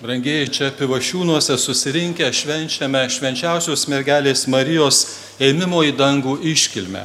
Brangiai, 0.00 0.48
čia 0.48 0.70
Pivašiūnuose 0.78 1.58
susirinkę 1.60 2.30
švenčiame 2.32 3.04
švenčiausios 3.12 3.84
mergelės 3.92 4.46
Marijos 4.48 5.02
ėmimo 5.36 5.84
į 5.84 5.92
dangų 6.00 6.38
iškilmę. 6.54 7.04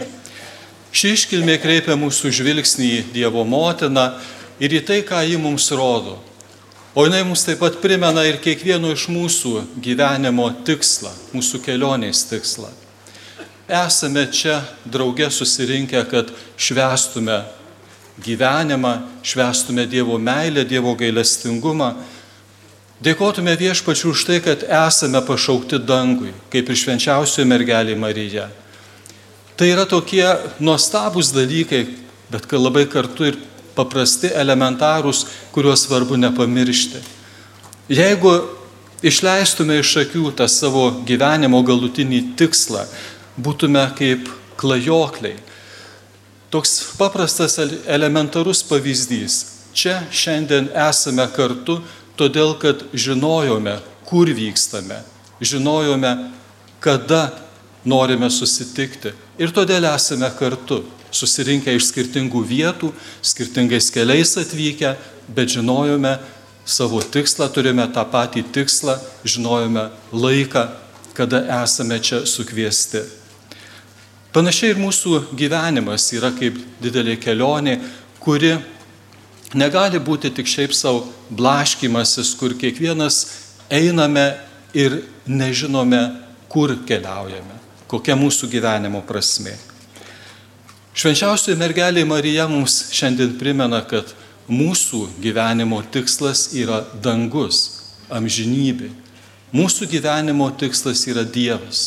Ši 0.96 1.14
iškilmė 1.18 1.60
kreipia 1.60 2.00
mūsų 2.00 2.32
žvilgsnį 2.40 2.90
į 2.96 3.04
Dievo 3.12 3.44
motiną 3.44 4.08
ir 4.64 4.80
į 4.80 4.86
tai, 4.88 5.04
ką 5.04 5.20
ji 5.28 5.36
mums 5.36 5.68
rodo 5.76 6.16
O 7.00 7.06
jinai 7.06 7.22
mums 7.24 7.46
taip 7.48 7.62
pat 7.64 7.78
primena 7.80 8.26
ir 8.28 8.42
kiekvieno 8.44 8.90
iš 8.92 9.06
mūsų 9.08 9.62
gyvenimo 9.80 10.50
tikslą, 10.68 11.14
mūsų 11.32 11.62
kelionės 11.64 12.26
tikslą. 12.28 12.68
Esame 13.72 14.26
čia 14.36 14.58
drauge 14.84 15.30
susirinkę, 15.32 16.02
kad 16.12 16.34
švestume 16.60 17.38
gyvenimą, 18.20 18.92
švestume 19.24 19.88
Dievo 19.88 20.20
meilę, 20.20 20.66
Dievo 20.68 20.92
gailestingumą. 21.00 21.94
Dėkotume 23.00 23.56
viešpačiu 23.56 24.12
už 24.12 24.28
tai, 24.28 24.42
kad 24.44 24.68
esame 24.68 25.24
pašaukti 25.24 25.80
dangui, 25.80 26.34
kaip 26.52 26.68
ir 26.68 26.82
švenčiausioji 26.84 27.48
mergelė 27.48 27.96
Marija. 27.96 28.50
Tai 29.56 29.72
yra 29.72 29.88
tokie 29.88 30.26
nuostabūs 30.60 31.32
dalykai, 31.32 31.86
bet 32.28 32.52
labai 32.60 32.90
kartu 32.92 33.32
ir 33.32 33.40
paprasti, 33.80 34.30
elementarūs, 34.36 35.26
kuriuos 35.56 35.88
svarbu 35.88 36.20
nepamiršti. 36.20 37.02
Jeigu 37.90 38.34
išleistume 39.02 39.80
iš 39.80 39.96
akių 40.04 40.34
tą 40.38 40.48
savo 40.52 40.90
gyvenimo 41.08 41.62
galutinį 41.66 42.22
tikslą, 42.40 42.84
būtume 43.40 43.86
kaip 43.98 44.28
klajokliai. 44.60 45.38
Toks 46.52 46.96
paprastas 46.98 47.60
elementarus 47.88 48.64
pavyzdys. 48.68 49.40
Čia 49.74 50.02
šiandien 50.12 50.72
esame 50.90 51.28
kartu, 51.32 51.78
todėl 52.20 52.56
kad 52.60 52.82
žinojome, 52.92 53.78
kur 54.10 54.28
vykstame, 54.36 54.98
žinojome, 55.40 56.12
kada 56.84 57.30
norime 57.86 58.28
susitikti 58.34 59.14
ir 59.40 59.54
todėl 59.56 59.86
esame 59.94 60.28
kartu 60.36 60.82
susirinkę 61.12 61.74
iš 61.76 61.90
skirtingų 61.92 62.44
vietų, 62.48 62.92
skirtingais 63.22 63.90
keliais 63.94 64.36
atvykę, 64.40 64.96
bet 65.36 65.56
žinojome 65.56 66.18
savo 66.66 67.02
tikslą, 67.02 67.50
turime 67.54 67.88
tą 67.94 68.04
patį 68.10 68.44
tikslą, 68.54 68.98
žinojome 69.26 69.90
laiką, 70.14 70.68
kada 71.18 71.42
esame 71.64 72.00
čia 72.00 72.22
sukviesti. 72.30 73.02
Panašiai 74.30 74.76
ir 74.76 74.82
mūsų 74.82 75.24
gyvenimas 75.34 76.06
yra 76.14 76.30
kaip 76.36 76.60
didelė 76.84 77.16
kelionė, 77.18 77.80
kuri 78.22 78.54
negali 79.58 79.98
būti 79.98 80.30
tik 80.38 80.48
šiaip 80.48 80.76
savo 80.78 81.08
blaškimasis, 81.34 82.36
kur 82.38 82.54
kiekvienas 82.54 83.24
einame 83.74 84.28
ir 84.78 85.02
nežinome, 85.26 86.04
kur 86.50 86.76
keliaujame, 86.86 87.58
kokia 87.90 88.18
mūsų 88.18 88.50
gyvenimo 88.54 89.02
prasme. 89.06 89.56
Švenčiausioji 91.00 91.56
mergelė 91.56 92.02
Marija 92.04 92.44
mums 92.52 92.90
šiandien 92.92 93.38
primena, 93.40 93.78
kad 93.88 94.10
mūsų 94.52 95.06
gyvenimo 95.24 95.78
tikslas 95.94 96.50
yra 96.60 96.82
dangus, 97.00 97.60
amžinybė. 98.12 98.90
Mūsų 99.56 99.88
gyvenimo 99.94 100.50
tikslas 100.60 101.06
yra 101.08 101.24
Dievas. 101.24 101.86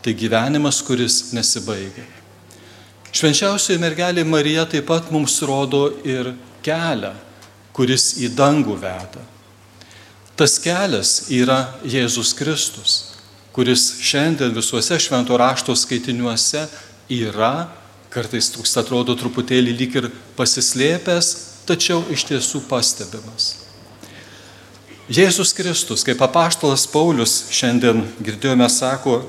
Tai 0.00 0.14
gyvenimas, 0.16 0.78
kuris 0.86 1.18
nesibaigia. 1.36 2.06
Švenčiausioji 3.12 3.82
mergelė 3.82 4.24
Marija 4.24 4.64
taip 4.64 4.88
pat 4.88 5.12
mums 5.12 5.36
rodo 5.44 5.82
ir 6.00 6.32
kelią, 6.64 7.12
kuris 7.76 8.14
į 8.24 8.32
dangų 8.32 8.78
veda. 8.80 9.26
Tas 10.40 10.56
kelias 10.62 11.28
yra 11.28 11.60
Jėzus 11.84 12.32
Kristus, 12.40 12.96
kuris 13.52 13.90
šiandien 14.00 14.56
visuose 14.56 14.96
švento 14.96 15.36
rašto 15.36 15.76
skaitiniuose 15.76 16.64
yra 17.12 17.81
kartais 18.12 18.50
toks 18.52 18.76
atrodo 18.76 19.16
truputėlį 19.16 19.74
lyg 19.76 19.96
ir 19.96 20.08
pasislėpęs, 20.36 21.32
tačiau 21.68 22.02
iš 22.12 22.26
tiesų 22.28 22.62
pastebimas. 22.68 23.62
Jėzus 25.12 25.52
Kristus, 25.56 26.04
kaip 26.06 26.20
apaštalas 26.24 26.86
Paulius 26.88 27.48
šiandien 27.52 28.04
girdėjome, 28.22 28.68
sako 28.70 29.22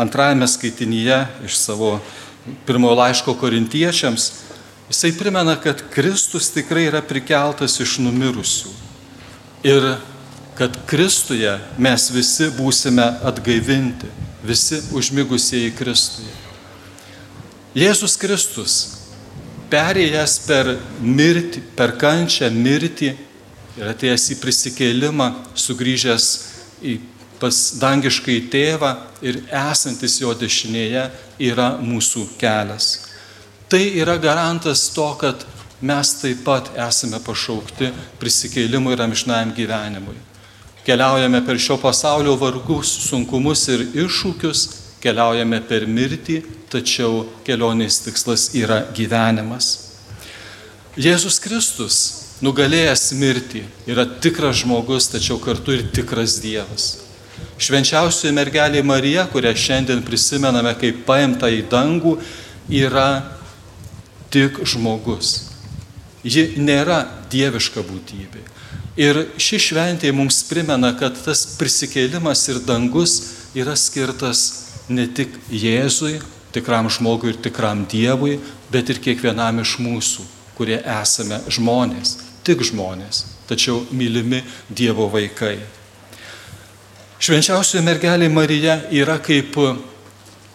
antrajame 0.00 0.48
skaitinyje 0.50 1.20
iš 1.46 1.58
savo 1.60 1.94
pirmojo 2.66 2.96
laiško 2.98 3.36
korintiečiams, 3.40 4.30
jisai 4.90 5.12
primena, 5.18 5.54
kad 5.60 5.84
Kristus 5.94 6.50
tikrai 6.54 6.88
yra 6.88 7.02
prikeltas 7.04 7.78
iš 7.80 7.98
numirusių. 8.02 8.74
Ir 9.68 9.86
kad 10.58 10.76
Kristuje 10.88 11.54
mes 11.78 12.10
visi 12.12 12.50
būsime 12.56 13.06
atgaivinti, 13.24 14.08
visi 14.44 14.80
užmigusieji 14.96 15.72
Kristuje. 15.76 16.49
Jėzus 17.70 18.16
Kristus, 18.18 18.72
perėjęs 19.70 20.32
per 20.42 20.72
mirtį, 20.98 21.60
per 21.78 21.92
kančią 22.00 22.48
mirtį 22.50 23.12
ir 23.78 23.90
atėjęs 23.92 24.24
į 24.34 24.36
prisikėlimą, 24.40 25.28
sugrįžęs 25.54 26.26
į 26.82 26.96
pas 27.38 27.60
dangiškai 27.78 28.40
tėvą 28.50 28.90
ir 29.22 29.38
esantis 29.54 30.18
jo 30.18 30.34
dešinėje 30.34 31.06
yra 31.46 31.68
mūsų 31.78 32.26
kelias. 32.42 33.06
Tai 33.70 33.80
yra 34.02 34.18
garantas 34.18 34.88
to, 34.90 35.06
kad 35.22 35.46
mes 35.78 36.10
taip 36.18 36.42
pat 36.44 36.74
esame 36.88 37.22
pašaukti 37.22 37.94
prisikėlimui 38.18 38.98
ir 38.98 39.06
amžinajam 39.06 39.54
gyvenimui. 39.54 40.18
Keliaujame 40.82 41.46
per 41.46 41.62
šio 41.62 41.78
pasaulio 41.78 42.34
vargus, 42.40 42.90
sunkumus 43.06 43.68
ir 43.70 43.86
iššūkius, 43.94 44.66
keliaujame 45.00 45.60
per 45.66 45.86
mirtį, 45.88 46.40
tačiau 46.70 47.24
kelionės 47.46 48.00
tikslas 48.04 48.50
yra 48.58 48.82
gyvenimas. 48.96 49.70
Jėzus 51.00 51.38
Kristus, 51.42 51.98
nugalėjęs 52.44 53.12
mirtį, 53.16 53.64
yra 53.90 54.04
tikras 54.20 54.60
žmogus, 54.62 55.08
tačiau 55.12 55.38
kartu 55.42 55.76
ir 55.76 55.86
tikras 55.94 56.38
Dievas. 56.42 56.90
Švenčiausioji 57.60 58.32
mergelė 58.36 58.82
Marija, 58.84 59.26
kurią 59.30 59.52
šiandien 59.56 60.00
prisimename 60.04 60.72
kaip 60.80 61.04
paimta 61.08 61.48
į 61.52 61.62
dangų, 61.70 62.16
yra 62.68 63.22
tik 64.32 64.62
žmogus. 64.68 65.50
Ji 66.24 66.60
nėra 66.60 67.02
dieviška 67.32 67.84
būtybė. 67.84 68.42
Ir 69.00 69.22
ši 69.40 69.60
šventė 69.70 70.10
mums 70.12 70.42
primena, 70.48 70.92
kad 70.98 71.16
tas 71.24 71.46
prisikėlimas 71.56 72.42
ir 72.50 72.58
dangus 72.66 73.20
yra 73.56 73.76
skirtas 73.78 74.59
ne 74.90 75.06
tik 75.06 75.36
Jėzui, 75.54 76.18
tikram 76.54 76.90
žmogui 76.90 77.32
ir 77.32 77.40
tikram 77.42 77.84
Dievui, 77.90 78.38
bet 78.72 78.90
ir 78.90 79.00
kiekvienam 79.02 79.62
iš 79.62 79.76
mūsų, 79.82 80.26
kurie 80.58 80.80
esame 80.82 81.40
žmonės, 81.50 82.16
tik 82.46 82.64
žmonės, 82.66 83.24
tačiau 83.48 83.84
mylimi 83.94 84.42
Dievo 84.68 85.08
vaikai. 85.12 85.58
Švenčiausioji 87.20 87.84
mergelė 87.84 88.30
Marija 88.32 88.78
yra 88.96 89.18
kaip 89.20 89.56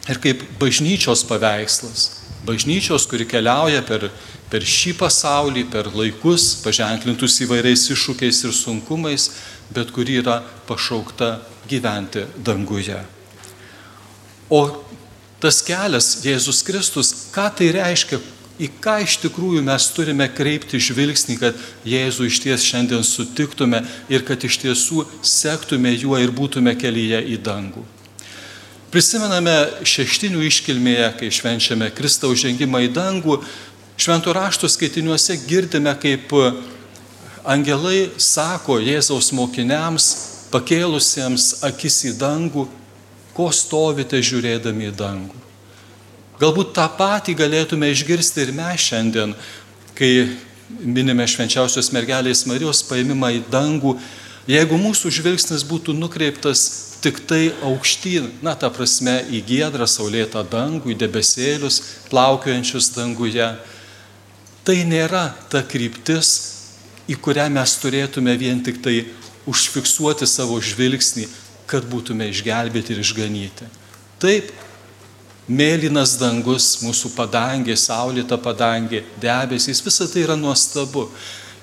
ir 0.10 0.22
kaip 0.22 0.44
bažnyčios 0.60 1.24
paveikslas. 1.30 2.08
Bažnyčios, 2.46 3.08
kuri 3.10 3.26
keliauja 3.30 3.82
per, 3.86 4.08
per 4.52 4.66
šį 4.66 4.96
pasaulį, 5.00 5.66
per 5.74 5.90
laikus, 5.94 6.52
paženklintus 6.66 7.40
įvairiais 7.46 7.88
iššūkiais 7.94 8.44
ir 8.46 8.54
sunkumais, 8.54 9.32
bet 9.74 9.94
kuri 9.94 10.20
yra 10.22 10.42
pašaukta 10.70 11.40
gyventi 11.70 12.26
danguje. 12.38 13.02
O 14.50 14.62
tas 15.42 15.62
kelias 15.66 16.22
Jėzus 16.26 16.62
Kristus, 16.66 17.12
ką 17.34 17.50
tai 17.58 17.72
reiškia, 17.76 18.20
į 18.62 18.70
ką 18.80 19.00
iš 19.04 19.18
tikrųjų 19.26 19.64
mes 19.66 19.88
turime 19.92 20.28
kreipti 20.32 20.80
žvilgsnį, 20.80 21.36
kad 21.42 21.58
Jėzų 21.88 22.30
iš 22.30 22.40
ties 22.44 22.64
šiandien 22.64 23.04
sutiktume 23.04 23.82
ir 24.12 24.24
kad 24.28 24.44
iš 24.48 24.60
tiesų 24.64 25.04
sektume 25.26 25.92
juo 25.96 26.20
ir 26.22 26.32
būtume 26.32 26.76
kelyje 26.80 27.20
į 27.36 27.40
dangų. 27.44 27.84
Prisimename 28.94 29.84
šeštinių 29.84 30.46
iškilmėje, 30.48 31.10
kai 31.20 31.32
švenčiame 31.34 31.90
Kristaus 31.92 32.40
žengimą 32.40 32.86
į 32.86 32.94
dangų, 32.96 33.42
šventų 34.00 34.36
rašto 34.38 34.70
skaitiniuose 34.72 35.36
girdime, 35.50 35.92
kaip 36.00 36.32
angelai 37.44 38.08
sako 38.16 38.80
Jėzaus 38.80 39.34
mokiniams, 39.36 40.08
pakėlusiems 40.54 41.66
akis 41.68 42.06
į 42.08 42.16
dangų, 42.22 42.70
ko 43.36 43.50
stovite 43.52 44.22
žiūrėdami 44.24 44.90
į 44.90 44.96
dangų. 44.96 45.44
Galbūt 46.40 46.74
tą 46.76 46.88
patį 46.98 47.36
galėtume 47.40 47.88
išgirsti 47.92 48.44
ir 48.44 48.52
mes 48.56 48.90
šiandien, 48.90 49.36
kai 49.96 50.28
minime 50.82 51.28
švenčiausios 51.28 51.92
mergelės 51.96 52.44
Marijos 52.50 52.82
paėmimą 52.90 53.32
į 53.38 53.44
dangų, 53.52 53.94
jeigu 54.50 54.80
mūsų 54.82 55.14
žvilgsnis 55.16 55.64
būtų 55.68 55.96
nukreiptas 55.96 56.66
tik 57.06 57.22
tai 57.30 57.54
aukštyn, 57.64 58.28
na, 58.44 58.56
ta 58.58 58.72
prasme, 58.74 59.20
į 59.30 59.44
giedrą 59.46 59.88
saulėtą 59.88 60.42
dangų, 60.50 60.92
į 60.92 61.00
debesėlius 61.06 61.82
plaukiojančius 62.10 62.92
danguje, 62.96 63.52
tai 64.66 64.80
nėra 64.90 65.30
ta 65.54 65.62
kryptis, 65.62 66.34
į 67.06 67.20
kurią 67.22 67.46
mes 67.54 67.78
turėtume 67.78 68.34
vien 68.42 68.64
tik 68.66 68.82
tai 68.82 69.04
užfiksuoti 69.46 70.26
savo 70.26 70.58
žvilgsnį, 70.58 71.28
kad 71.70 71.86
būtume 71.90 72.28
išgelbėti 72.30 72.94
ir 72.94 73.02
išganyti. 73.02 73.68
Taip, 74.22 74.52
mėlynas 75.48 76.16
dangus, 76.22 76.76
mūsų 76.86 77.14
padangė, 77.16 77.76
saulėta 77.78 78.38
padangė, 78.42 79.04
debesys, 79.22 79.84
visa 79.86 80.08
tai 80.10 80.26
yra 80.26 80.38
nuostabu. 80.40 81.10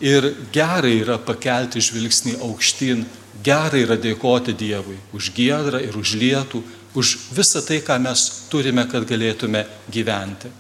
Ir 0.03 0.33
gerai 0.51 0.97
yra 0.99 1.19
pakelti 1.23 1.79
žvilgsnį 1.83 2.41
aukštyn, 2.43 3.05
gerai 3.47 3.85
yra 3.85 3.95
dėkoti 3.95 4.55
Dievui 4.59 4.97
už 5.15 5.31
giedrą 5.37 5.79
ir 5.83 5.95
už 5.99 6.17
lietų, 6.19 6.63
už 6.99 7.13
visą 7.33 7.63
tai, 7.65 7.79
ką 7.81 8.01
mes 8.03 8.25
turime, 8.51 8.85
kad 8.91 9.07
galėtume 9.09 9.63
gyventi. 9.95 10.51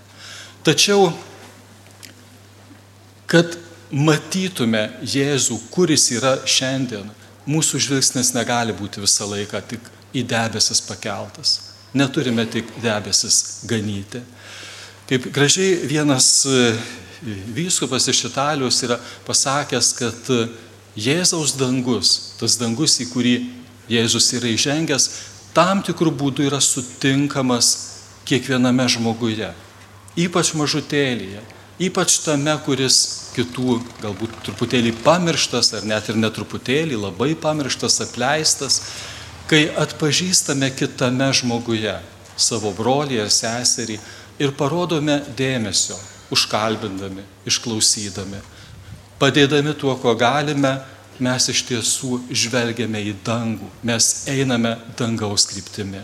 Tačiau, 0.62 1.10
kad 3.26 3.58
matytume 3.90 4.86
Jėzų, 5.02 5.58
kuris 5.74 6.06
yra 6.14 6.36
šiandien, 6.48 7.10
mūsų 7.48 7.80
žvilgsnis 7.82 8.32
negali 8.36 8.74
būti 8.76 9.02
visą 9.02 9.26
laiką 9.30 9.60
tik 9.68 9.86
į 10.14 10.24
debesis 10.28 10.82
pakeltas. 10.84 11.72
Neturime 11.94 12.44
tik 12.48 12.68
debesis 12.82 13.62
ganyti. 13.68 14.22
Kaip 15.08 15.26
gražiai 15.34 15.82
vienas 15.88 16.46
e, 16.46 16.72
vyskupas 17.52 18.06
iš 18.08 18.24
Italijos 18.30 18.78
yra 18.86 18.98
pasakęs, 19.26 19.92
kad 19.98 20.30
e, 20.32 20.46
Jėzaus 20.96 21.56
dangus, 21.56 22.34
tas 22.40 22.58
dangus, 22.60 22.98
į 23.00 23.08
kurį 23.12 23.34
Jėzus 23.92 24.28
yra 24.36 24.50
įžengęs, 24.52 25.08
tam 25.56 25.80
tikrų 25.84 26.12
būdų 26.20 26.46
yra 26.48 26.60
sutinkamas 26.60 27.72
kiekviename 28.28 28.86
žmoguje, 28.92 29.50
ypač 30.20 30.52
mažutėlyje, 30.56 31.42
ypač 31.82 32.18
tame, 32.24 32.54
kuris 32.66 32.98
kitų 33.36 33.78
galbūt 34.02 34.34
truputėlį 34.46 34.92
pamirštas 35.04 35.72
ar 35.78 35.86
net 35.88 36.10
ir 36.12 36.20
netruputėlį 36.20 36.98
labai 37.00 37.32
pamirštas, 37.38 38.00
apleistas, 38.04 38.80
kai 39.50 39.66
atpažįstame 39.76 40.70
kitame 40.76 41.30
žmoguje 41.34 41.94
savo 42.36 42.72
brolį 42.76 43.22
ar 43.24 43.32
seserį 43.32 43.98
ir 44.42 44.54
parodome 44.58 45.18
dėmesio, 45.36 45.96
užkalbindami, 46.32 47.24
išklausydami, 47.48 48.40
padėdami 49.20 49.74
tuo, 49.78 49.94
ko 50.00 50.14
galime, 50.18 50.78
mes 51.22 51.48
iš 51.52 51.62
tiesų 51.68 52.22
žvelgiame 52.30 53.02
į 53.10 53.14
dangų, 53.24 53.68
mes 53.86 54.24
einame 54.32 54.76
dangaus 54.98 55.46
kryptimi. 55.50 56.00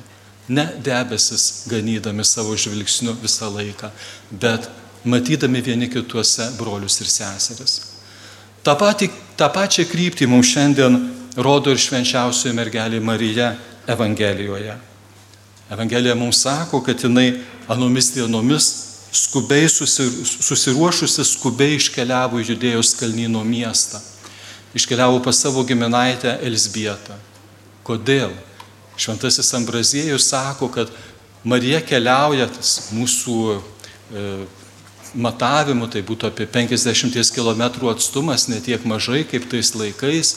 Ne 0.49 0.65
debesis 0.81 1.67
ganydami 1.69 2.25
savo 2.25 2.55
žvilgsniu 2.57 3.13
visą 3.21 3.51
laiką, 3.53 3.91
bet 4.31 4.69
matydami 5.05 5.63
vieni 5.63 5.91
kituose 5.91 6.51
brolius 6.59 7.01
ir 7.01 7.11
seseris. 7.11 7.81
Ta, 8.63 8.75
pati, 8.75 9.11
ta 9.37 9.49
pačia 9.53 9.87
kryptį 9.89 10.27
mums 10.27 10.51
šiandien 10.51 10.99
rodo 11.39 11.73
ir 11.73 11.81
švenčiausioji 11.81 12.57
mergelė 12.57 13.01
Marija 13.01 13.53
Evangelijoje. 13.89 14.75
Evangelija 15.71 16.15
mums 16.15 16.43
sako, 16.43 16.83
kad 16.83 17.05
jinai 17.05 17.41
anomis 17.69 18.13
dienomis 18.15 18.69
skubiai 19.13 19.69
susiruošusi, 19.69 21.25
skubiai 21.25 21.77
iškeliavo 21.79 22.41
į 22.41 22.53
Judėjos 22.53 22.95
kalnyno 22.99 23.45
miestą. 23.45 24.01
Iškeliavo 24.77 25.21
pas 25.25 25.39
savo 25.41 25.65
giminaitę 25.65 26.39
Elsbietą. 26.45 27.17
Kodėl? 27.85 28.35
Šventasis 28.99 29.55
Ambraziejus 29.55 30.27
sako, 30.29 30.69
kad 30.69 30.91
Marija 31.45 31.81
keliauja, 31.87 32.49
tas 32.51 32.91
mūsų 32.93 33.37
e, 33.55 34.25
matavimu, 35.15 35.89
tai 35.91 36.03
būtų 36.07 36.33
apie 36.33 36.47
50 36.47 37.33
km 37.35 37.65
atstumas, 37.93 38.49
netiek 38.49 38.85
mažai 38.85 39.25
kaip 39.29 39.49
tais 39.51 39.75
laikais, 39.75 40.35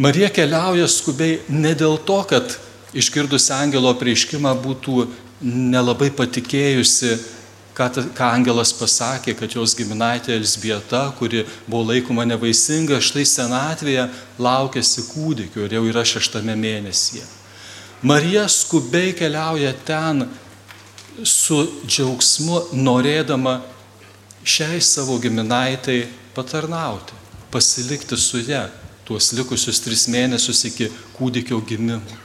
Marija 0.00 0.30
keliauja 0.32 0.86
skubiai 0.88 1.40
ne 1.52 1.74
dėl 1.76 1.98
to, 2.08 2.22
kad 2.24 2.54
išgirdus 2.96 3.50
angelo 3.52 3.90
prieškimą 4.00 4.54
būtų 4.62 5.02
nelabai 5.44 6.08
patikėjusi, 6.16 7.18
ką, 7.76 7.88
ką 8.16 8.30
angelas 8.32 8.72
pasakė, 8.76 9.34
kad 9.36 9.56
jos 9.58 9.74
giminaitė 9.76 10.38
Elsbieta, 10.38 11.02
kuri 11.18 11.44
buvo 11.66 11.90
laikoma 11.90 12.24
nevaisinga, 12.28 13.00
štai 13.02 13.26
senatvėje 13.28 14.06
laukėsi 14.40 15.04
kūdikiu 15.10 15.66
ir 15.66 15.76
jau 15.76 15.84
yra 15.90 16.06
šeštame 16.06 16.56
mėnesyje. 16.56 17.26
Marija 18.00 18.46
skubiai 18.48 19.12
keliauja 19.12 19.74
ten 19.84 20.24
su 21.24 21.60
džiaugsmu, 21.86 22.60
norėdama 22.72 23.60
šiai 24.44 24.80
savo 24.80 25.18
giminaitai 25.20 26.06
patarnauti, 26.34 27.16
pasilikti 27.50 28.16
su 28.16 28.40
ją 28.44 28.68
tuos 29.04 29.32
likusius 29.34 29.80
tris 29.82 30.06
mėnesius 30.06 30.64
iki 30.68 30.90
kūdikio 31.16 31.58
gimimo. 31.66 32.18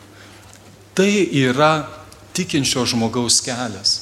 Tai 0.95 1.09
yra 1.33 1.87
tikinčio 2.35 2.85
žmogaus 2.87 3.41
kelias. 3.43 3.95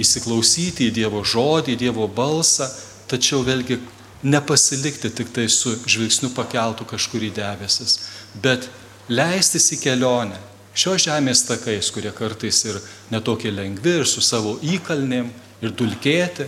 Įsiklausyti 0.00 0.86
į 0.88 0.94
Dievo 0.96 1.24
žodį, 1.26 1.74
į 1.74 1.80
Dievo 1.80 2.06
balsą, 2.08 2.70
tačiau 3.10 3.42
vėlgi 3.44 3.80
nepasilikti 4.22 5.10
tik 5.16 5.32
tai 5.34 5.48
su 5.52 5.74
žvilgsniu 5.84 6.30
pakeltų 6.36 6.86
kažkur 6.88 7.26
į 7.26 7.32
debesis, 7.36 7.98
bet 8.40 8.68
leistis 9.10 9.72
į 9.74 9.80
kelionę 9.82 10.38
šios 10.74 11.04
žemės 11.06 11.44
takais, 11.48 11.90
kurie 11.94 12.12
kartais 12.14 12.64
ir 12.66 12.78
netokie 13.10 13.52
lengvi, 13.52 14.00
ir 14.00 14.08
su 14.08 14.22
savo 14.24 14.56
įkalnėm, 14.62 15.30
ir 15.60 15.74
dulkėti, 15.76 16.46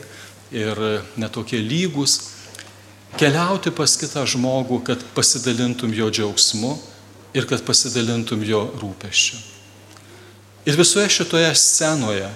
ir 0.53 0.79
netokie 1.21 1.61
lygus, 1.61 2.19
keliauti 3.19 3.73
pas 3.75 3.97
kitą 3.99 4.25
žmogų, 4.29 4.83
kad 4.87 5.03
pasidalintum 5.17 5.93
jo 5.97 6.11
džiaugsmu 6.13 6.77
ir 7.37 7.49
kad 7.49 7.65
pasidalintum 7.65 8.45
jo 8.45 8.67
rūpeščiu. 8.81 9.41
Ir 10.69 10.79
visoje 10.79 11.11
šitoje 11.11 11.51
scenoje 11.59 12.31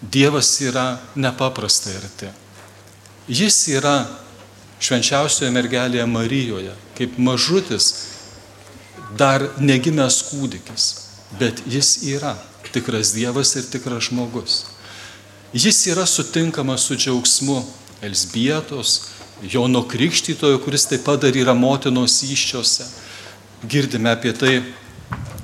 Dievas 0.00 0.50
yra 0.60 0.98
nepaprastai 1.16 1.94
arti. 1.96 2.28
Jis 3.32 3.56
yra 3.72 4.04
švenčiausioje 4.76 5.48
mergelėje 5.54 6.04
Marijoje, 6.06 6.74
kaip 6.98 7.16
mažutis, 7.16 7.86
dar 9.18 9.48
negimęs 9.58 10.22
kūdikis, 10.30 10.86
bet 11.40 11.62
jis 11.70 11.96
yra 12.14 12.36
tikras 12.72 13.14
Dievas 13.16 13.54
ir 13.56 13.68
tikras 13.70 14.10
žmogus. 14.10 14.64
Jis 15.56 15.86
yra 15.88 16.06
sutinkamas 16.06 16.84
su 16.84 16.96
džiaugsmu 16.96 17.62
Elsbietos, 18.02 19.00
Jono 19.42 19.82
Krikštytojo, 19.88 20.58
kuris 20.64 20.86
taip 20.88 21.04
pat 21.04 21.20
dar 21.22 21.36
yra 21.36 21.54
motinos 21.54 22.22
iščiose. 22.24 22.84
Girdime 23.68 24.10
apie 24.10 24.32
tai, 24.36 24.54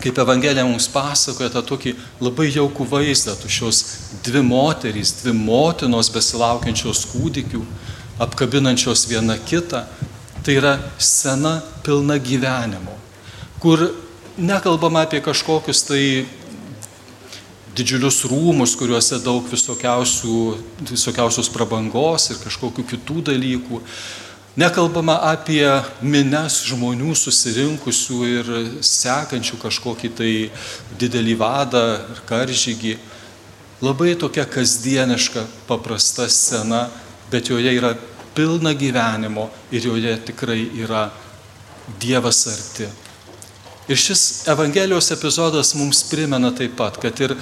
kaip 0.03 0.19
Evangelija 0.19 0.65
mums 0.67 0.89
pasakoja 0.93 1.53
tą 1.53 1.63
tokį 1.73 1.95
labai 2.21 2.49
jaukų 2.53 2.87
vaizdą, 2.89 3.37
tu 3.41 3.49
šios 3.53 3.83
dvi 4.25 4.43
moterys, 4.45 5.15
dvi 5.21 5.35
motinos 5.37 6.11
besilaukiančios 6.13 7.05
kūdikių, 7.13 7.63
apkabinančios 8.25 9.07
viena 9.11 9.39
kitą. 9.39 9.85
Tai 10.43 10.57
yra 10.59 10.73
sena 10.99 11.61
pilna 11.87 12.17
gyvenimo, 12.19 12.97
kur 13.63 13.95
nekalbama 14.37 15.01
apie 15.07 15.21
kažkokius 15.23 15.85
tai 15.87 16.27
didžiulius 17.77 18.25
rūmus, 18.27 18.75
kuriuose 18.77 19.21
daug 19.23 19.47
visokiausios 19.47 21.51
prabangos 21.55 22.31
ir 22.33 22.39
kažkokių 22.43 22.83
kitų 22.91 23.23
dalykų. 23.31 23.79
Nekalbama 24.59 25.15
apie 25.31 25.65
mines 26.05 26.59
žmonių 26.69 27.15
susirinkusių 27.17 28.19
ir 28.29 28.45
sekančių 28.85 29.57
kažkokį 29.63 30.09
tai 30.19 30.33
didelį 31.01 31.35
vadą 31.41 31.85
ir 32.03 32.19
karžygį. 32.29 32.99
Labai 33.83 34.15
tokia 34.19 34.45
kasdieniška, 34.47 35.47
paprasta 35.71 36.29
scena, 36.29 36.91
bet 37.31 37.49
joje 37.49 37.73
yra 37.79 37.95
pilna 38.35 38.75
gyvenimo 38.75 39.51
ir 39.71 39.83
joje 39.87 40.17
tikrai 40.27 40.67
yra 40.83 41.11
Dievas 41.99 42.47
arti. 42.47 43.12
Ir 43.93 43.99
šis 44.01 44.47
Evangelijos 44.49 45.11
epizodas 45.13 45.75
mums 45.77 45.99
primena 46.09 46.49
taip 46.57 46.79
pat, 46.79 46.97
kad 46.97 47.19
ir 47.21 47.35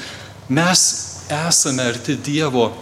mes 0.49 0.81
esame 1.31 1.85
arti 1.87 2.17
Dievo 2.19 2.73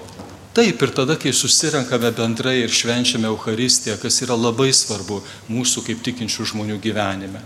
taip 0.56 0.80
ir 0.82 0.92
tada, 0.96 1.18
kai 1.20 1.34
susirenkame 1.36 2.08
bendrai 2.16 2.62
ir 2.62 2.72
švenčiame 2.72 3.28
Euharistiją, 3.28 3.98
kas 4.00 4.22
yra 4.24 4.38
labai 4.38 4.70
svarbu 4.72 5.20
mūsų 5.52 5.84
kaip 5.90 6.00
tikinčių 6.06 6.46
žmonių 6.54 6.78
gyvenime. 6.80 7.42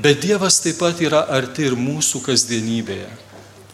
Bet 0.00 0.24
Dievas 0.24 0.62
taip 0.64 0.80
pat 0.80 1.02
yra 1.04 1.26
arti 1.28 1.68
ir 1.68 1.76
mūsų 1.76 2.22
kasdienybėje, 2.24 3.10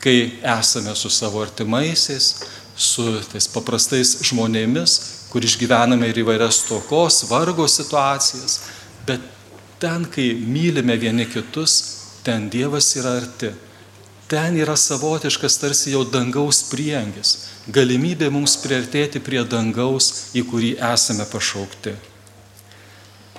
kai 0.03 0.17
esame 0.59 0.97
su 0.99 1.13
savo 1.13 1.45
artimaisiais, 1.47 2.33
su 2.75 3.07
tais 3.31 3.47
paprastais 3.55 4.17
žmonėmis, 4.27 4.99
kur 5.31 5.47
išgyvename 5.47 6.11
ir 6.11 6.21
įvairias 6.27 6.65
tokos, 6.67 7.23
vargo 7.31 7.71
situacijas, 7.71 8.59
bet 9.07 9.36
ten, 9.79 10.07
kai 10.11 10.35
mylime 10.35 10.97
vieni 10.97 11.27
kitus, 11.27 11.77
ten 12.25 12.49
Dievas 12.51 12.95
yra 12.97 13.17
arti. 13.21 13.53
Ten 14.27 14.57
yra 14.59 14.75
savotiškas 14.77 15.59
tarsi 15.63 15.93
jau 15.93 16.03
dangaus 16.03 16.65
priengis, 16.67 17.37
galimybė 17.71 18.27
mums 18.35 18.57
priartėti 18.59 19.23
prie 19.23 19.45
dangaus, 19.47 20.33
į 20.35 20.43
kurį 20.51 20.73
esame 20.93 21.27
pašaukti. 21.31 21.95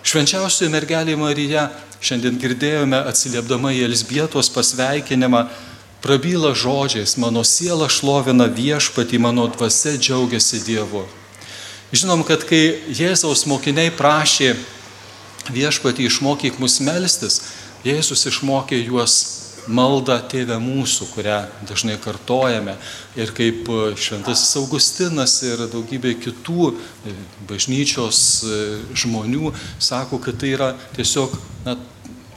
Švenčiausioji 0.08 0.71
mergelė 0.71 1.17
Marija, 1.19 1.65
šiandien 2.00 2.38
girdėjome 2.39 3.02
atsiliepdama 3.10 3.73
į 3.76 3.84
Elsbietos 3.89 4.47
pasveikinimą, 4.56 5.50
prabyla 6.00 6.54
žodžiais, 6.56 7.17
mano 7.19 7.43
siela 7.43 7.89
šlovina 7.91 8.47
viešpatį, 8.47 9.19
mano 9.19 9.50
dvasia 9.52 9.97
džiaugiasi 10.00 10.62
Dievu. 10.63 11.04
Žinom, 11.91 12.23
kad 12.28 12.47
kai 12.47 12.80
Jėzaus 12.95 13.43
mokiniai 13.52 13.91
prašė 13.91 14.54
viešpatį 15.53 16.07
išmokyk 16.10 16.62
mus 16.62 16.79
melstis, 16.83 17.41
Jėzus 17.86 18.25
išmokė 18.27 18.79
juos 18.81 19.13
maldą 19.67 20.17
Tėvę 20.31 20.57
mūsų, 20.62 21.10
kurią 21.13 21.38
dažnai 21.67 21.97
kartojame. 22.01 22.77
Ir 23.19 23.31
kaip 23.36 23.67
Šventasis 23.99 24.55
Augustinas 24.60 25.36
ir 25.45 25.65
daugybė 25.71 26.15
kitų 26.23 26.71
e, 26.71 27.13
bažnyčios 27.49 28.21
e, 28.43 28.60
žmonių 28.97 29.51
sako, 29.79 30.21
kad 30.23 30.39
tai 30.41 30.53
yra 30.55 30.71
tiesiog 30.95 31.36
na, 31.67 31.77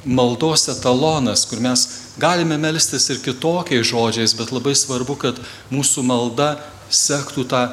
maldos 0.04 0.66
etalonas, 0.72 1.46
kur 1.48 1.62
mes 1.62 1.86
galime 2.20 2.58
melstis 2.60 3.08
ir 3.12 3.22
kitokiais 3.24 3.86
žodžiais, 3.90 4.34
bet 4.36 4.52
labai 4.54 4.74
svarbu, 4.76 5.16
kad 5.20 5.40
mūsų 5.72 6.04
malda 6.06 6.54
sektų 6.90 7.46
tą 7.50 7.64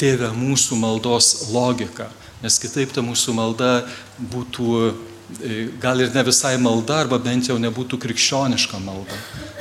tėvę 0.00 0.32
mūsų 0.34 0.78
maldos 0.80 1.50
logiką, 1.54 2.08
nes 2.42 2.58
kitaip 2.60 2.92
ta 2.92 3.04
mūsų 3.04 3.36
malda 3.36 3.84
būtų 4.18 4.68
e, 4.84 5.68
gal 5.82 6.00
ir 6.00 6.12
ne 6.14 6.24
visai 6.26 6.56
malda, 6.60 7.00
arba 7.04 7.18
bent 7.18 7.48
jau 7.50 7.58
nebūtų 7.60 7.98
krikščioniška 8.02 8.80
malda. 8.84 9.18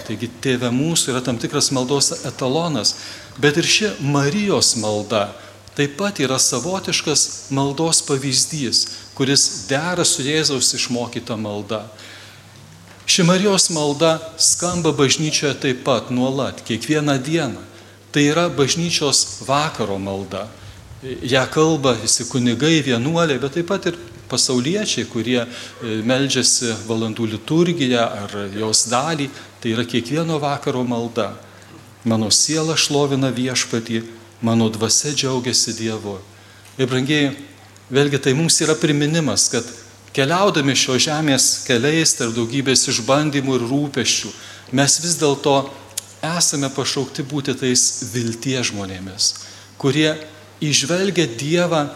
Taigi 0.07 0.29
tėvė 0.43 0.71
mūsų 0.73 1.13
yra 1.13 1.23
tam 1.23 1.39
tikras 1.39 1.71
maldos 1.75 2.11
etalonas, 2.27 2.97
bet 3.39 3.57
ir 3.57 3.67
ši 3.67 3.93
Marijos 4.03 4.75
malda 4.81 5.29
taip 5.73 5.95
pat 5.97 6.19
yra 6.21 6.37
savotiškas 6.39 7.49
maldos 7.49 8.03
pavyzdys, 8.05 8.85
kuris 9.17 9.65
dera 9.69 10.05
su 10.05 10.21
Jėzaus 10.21 10.73
išmokyta 10.77 11.37
malda. 11.39 11.87
Ši 13.09 13.25
Marijos 13.27 13.69
malda 13.73 14.15
skamba 14.37 14.93
bažnyčioje 14.95 15.55
taip 15.59 15.83
pat 15.83 16.11
nuolat, 16.13 16.61
kiekvieną 16.67 17.17
dieną. 17.23 17.61
Tai 18.13 18.21
yra 18.21 18.45
bažnyčios 18.53 19.41
vakaro 19.47 19.97
malda. 19.97 20.45
Ja 21.25 21.47
kalba 21.49 21.95
visi 21.97 22.23
kunigai, 22.29 22.83
vienuoliai, 22.85 23.41
bet 23.41 23.57
taip 23.57 23.67
pat 23.67 23.89
ir 23.89 23.97
pasauliečiai, 24.33 25.05
kurie 25.07 25.39
e, 25.45 25.47
meldžiasi 26.03 26.73
valandų 26.89 27.29
liturgiją 27.37 28.03
ar 28.25 28.35
jos 28.57 28.87
dalį. 28.91 29.29
Tai 29.61 29.77
yra 29.77 29.85
kiekvieno 29.87 30.41
vakaro 30.41 30.83
malda. 30.83 31.29
Mano 32.03 32.27
siela 32.33 32.75
šlovina 32.75 33.29
viešpatį, 33.31 34.01
mano 34.43 34.67
dvasia 34.73 35.13
džiaugiasi 35.15 35.77
Dievu. 35.77 36.17
Ir 36.75 36.89
brangiai, 36.91 37.31
vėlgi 37.93 38.19
tai 38.19 38.33
mums 38.35 38.57
yra 38.65 38.75
priminimas, 38.75 39.47
kad 39.53 39.67
keliaudami 40.13 40.75
šio 40.77 40.97
žemės 41.01 41.63
keliais 41.67 42.15
tarp 42.17 42.35
daugybės 42.35 42.87
išbandymų 42.91 43.57
ir 43.57 43.65
rūpeščių, 43.69 44.33
mes 44.75 44.99
vis 45.03 45.15
dėlto 45.21 45.55
esame 46.23 46.69
pašaukti 46.73 47.25
būti 47.27 47.55
tais 47.59 47.83
vilties 48.13 48.71
žmonėmis, 48.71 49.31
kurie 49.81 50.13
išvelgia 50.63 51.27
Dievą 51.39 51.87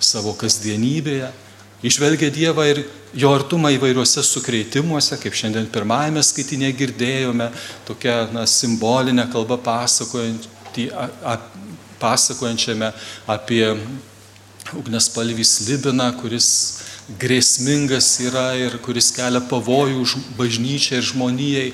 savo 0.00 0.34
kasdienybėje, 0.38 1.30
išvelgia 1.82 2.30
Dievą 2.32 2.64
ir 2.70 2.84
jo 3.16 3.34
artumą 3.34 3.70
įvairiuose 3.76 4.22
sukreitimuose, 4.24 5.16
kaip 5.20 5.34
šiandien 5.36 5.66
pirmajame 5.72 6.22
skaitinė 6.24 6.72
girdėjome, 6.76 7.50
tokia 7.88 8.28
na, 8.32 8.46
simbolinė 8.48 9.26
kalba 9.32 9.56
pasakojančiame 12.00 12.92
apie 13.32 13.76
ugnespalvį 14.76 15.44
slibiną, 15.46 16.10
kuris 16.20 16.48
grėsmingas 17.20 18.08
yra 18.24 18.48
ir 18.58 18.78
kuris 18.82 19.12
kelia 19.14 19.40
pavojų 19.46 20.04
bažnyčiai 20.38 20.98
ir 20.98 21.06
žmonijai 21.06 21.68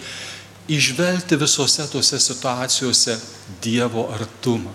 išvelgti 0.69 1.37
visose 1.41 1.87
tose 1.91 2.21
situacijose 2.21 3.19
Dievo 3.62 4.07
artumą. 4.15 4.71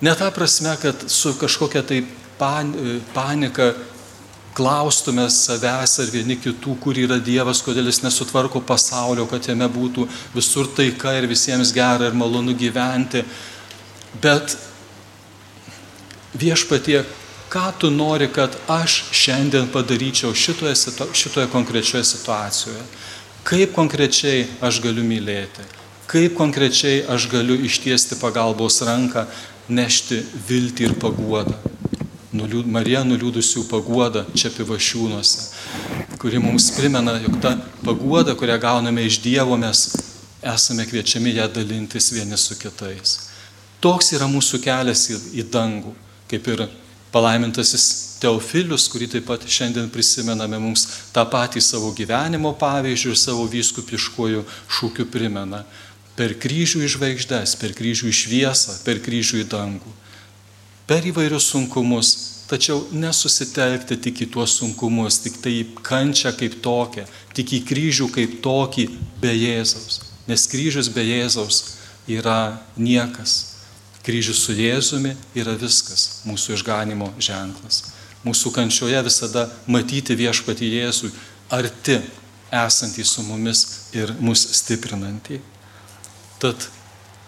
Ne 0.00 0.14
ta 0.14 0.30
prasme, 0.30 0.76
kad 0.80 0.94
su 1.08 1.34
kažkokia 1.40 1.82
tai 1.82 2.04
pan, 2.38 2.74
panika 3.14 3.72
klaustume 4.56 5.26
savęs 5.32 5.98
ar 6.02 6.12
vieni 6.12 6.38
kitų, 6.40 6.76
kur 6.80 6.96
yra 6.96 7.18
Dievas, 7.20 7.60
kodėl 7.64 7.90
jis 7.90 8.02
nesutvarko 8.06 8.62
pasaulio, 8.64 9.26
kad 9.28 9.44
jame 9.50 9.68
būtų 9.68 10.06
visur 10.34 10.70
taika 10.76 11.12
ir 11.18 11.28
visiems 11.28 11.74
gera 11.76 12.08
ir 12.08 12.16
malonu 12.16 12.56
gyventi. 12.56 13.24
Bet 14.22 14.56
viešpatie, 16.40 17.02
ką 17.52 17.66
tu 17.78 17.92
nori, 17.92 18.30
kad 18.32 18.56
aš 18.72 19.02
šiandien 19.12 19.68
padaryčiau 19.74 20.32
šitoje, 20.34 20.74
šitoje 21.12 21.52
konkrečioje 21.52 22.08
situacijoje? 22.16 22.86
kaip 23.46 23.76
konkrečiai 23.76 24.46
aš 24.64 24.80
galiu 24.82 25.04
mylėti, 25.06 25.62
kaip 26.10 26.34
konkrečiai 26.38 27.04
aš 27.14 27.28
galiu 27.30 27.54
ištiesti 27.68 28.18
pagalbos 28.18 28.80
ranką, 28.86 29.22
nešti 29.70 30.18
viltį 30.48 30.88
ir 30.88 30.96
paguodą. 31.02 31.54
Nuliūd, 32.36 32.66
Marija 32.68 33.00
nuliūdusių 33.06 33.64
paguoda 33.70 34.26
čia 34.36 34.50
pivašiūnuose, 34.52 35.44
kuri 36.20 36.40
mums 36.42 36.68
primena, 36.76 37.16
jog 37.22 37.38
ta 37.40 37.54
paguoda, 37.84 38.34
kurią 38.36 38.58
gauname 38.60 39.06
iš 39.06 39.20
Dievo, 39.24 39.56
mes 39.60 39.86
esame 40.44 40.86
kviečiami 40.86 41.36
ją 41.38 41.48
dalintis 41.52 42.10
vieni 42.12 42.36
su 42.36 42.58
kitais. 42.60 43.18
Toks 43.80 44.12
yra 44.16 44.28
mūsų 44.30 44.60
kelias 44.64 45.06
į, 45.12 45.18
į 45.40 45.46
dangų, 45.52 45.94
kaip 46.30 46.52
ir 46.52 46.66
palaimintasis 47.14 47.86
Teofilius, 48.20 48.86
kurį 48.88 49.10
taip 49.12 49.26
pat 49.28 49.44
šiandien 49.44 49.90
prisimename, 49.92 50.58
mums 50.60 50.86
tą 51.12 51.26
patį 51.28 51.60
savo 51.60 51.90
gyvenimo 51.96 52.54
pavyzdžių 52.56 53.12
ir 53.12 53.18
savo 53.20 53.44
vyskupiškojų 53.52 54.44
šūkių 54.78 55.04
primena. 55.12 55.64
Per 56.16 56.32
kryžių 56.40 56.80
į 56.86 56.88
žvaigždės, 56.94 57.58
per 57.60 57.74
kryžių 57.76 58.08
į 58.08 58.14
šviesą, 58.16 58.78
per 58.86 59.02
kryžių 59.04 59.42
į 59.42 59.48
dangų. 59.52 59.92
Per 60.88 61.04
įvairius 61.10 61.50
sunkumus, 61.52 62.14
tačiau 62.50 62.84
nesusitelkti 62.94 63.98
tik 64.06 64.22
į 64.26 64.30
tuos 64.36 64.58
sunkumus, 64.60 65.20
tik 65.24 65.40
tai 65.42 65.54
į 65.60 65.66
kančią 65.86 66.32
kaip 66.38 66.60
tokią, 66.64 67.06
tik 67.36 67.56
į 67.58 67.62
kryžių 67.68 68.08
kaip 68.14 68.38
tokį 68.44 68.86
be 69.22 69.34
Jėzaus. 69.34 70.00
Nes 70.26 70.46
kryžius 70.50 70.90
be 70.94 71.04
Jėzaus 71.06 71.76
yra 72.10 72.56
niekas. 72.78 73.56
Kryžius 74.06 74.44
su 74.46 74.54
Jėzumi 74.54 75.16
yra 75.34 75.56
viskas, 75.58 76.22
mūsų 76.26 76.58
išganimo 76.60 77.10
ženklas 77.18 77.82
mūsų 78.26 78.52
kančioje 78.54 79.00
visada 79.06 79.46
matyti 79.70 80.16
viešpatį 80.18 80.70
Jėzui 80.80 81.12
arti 81.54 82.00
esantį 82.54 83.04
su 83.06 83.24
mumis 83.26 83.62
ir 83.94 84.12
mus 84.22 84.42
stiprinantį. 84.60 85.38
Tad 86.42 86.66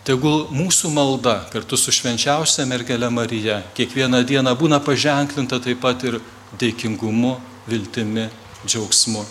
tegul 0.09 0.47
mūsų 0.49 0.89
malda 0.95 1.35
kartu 1.53 1.77
su 1.77 1.93
švenčiausia 1.93 2.65
mergelė 2.65 3.11
Marija 3.13 3.59
kiekvieną 3.77 4.23
dieną 4.25 4.55
būna 4.57 4.79
paženklinta 4.81 5.59
taip 5.61 5.83
pat 5.83 6.07
ir 6.09 6.17
dėkingumu, 6.57 7.35
viltimi, 7.69 8.25
džiaugsmu. 8.65 9.27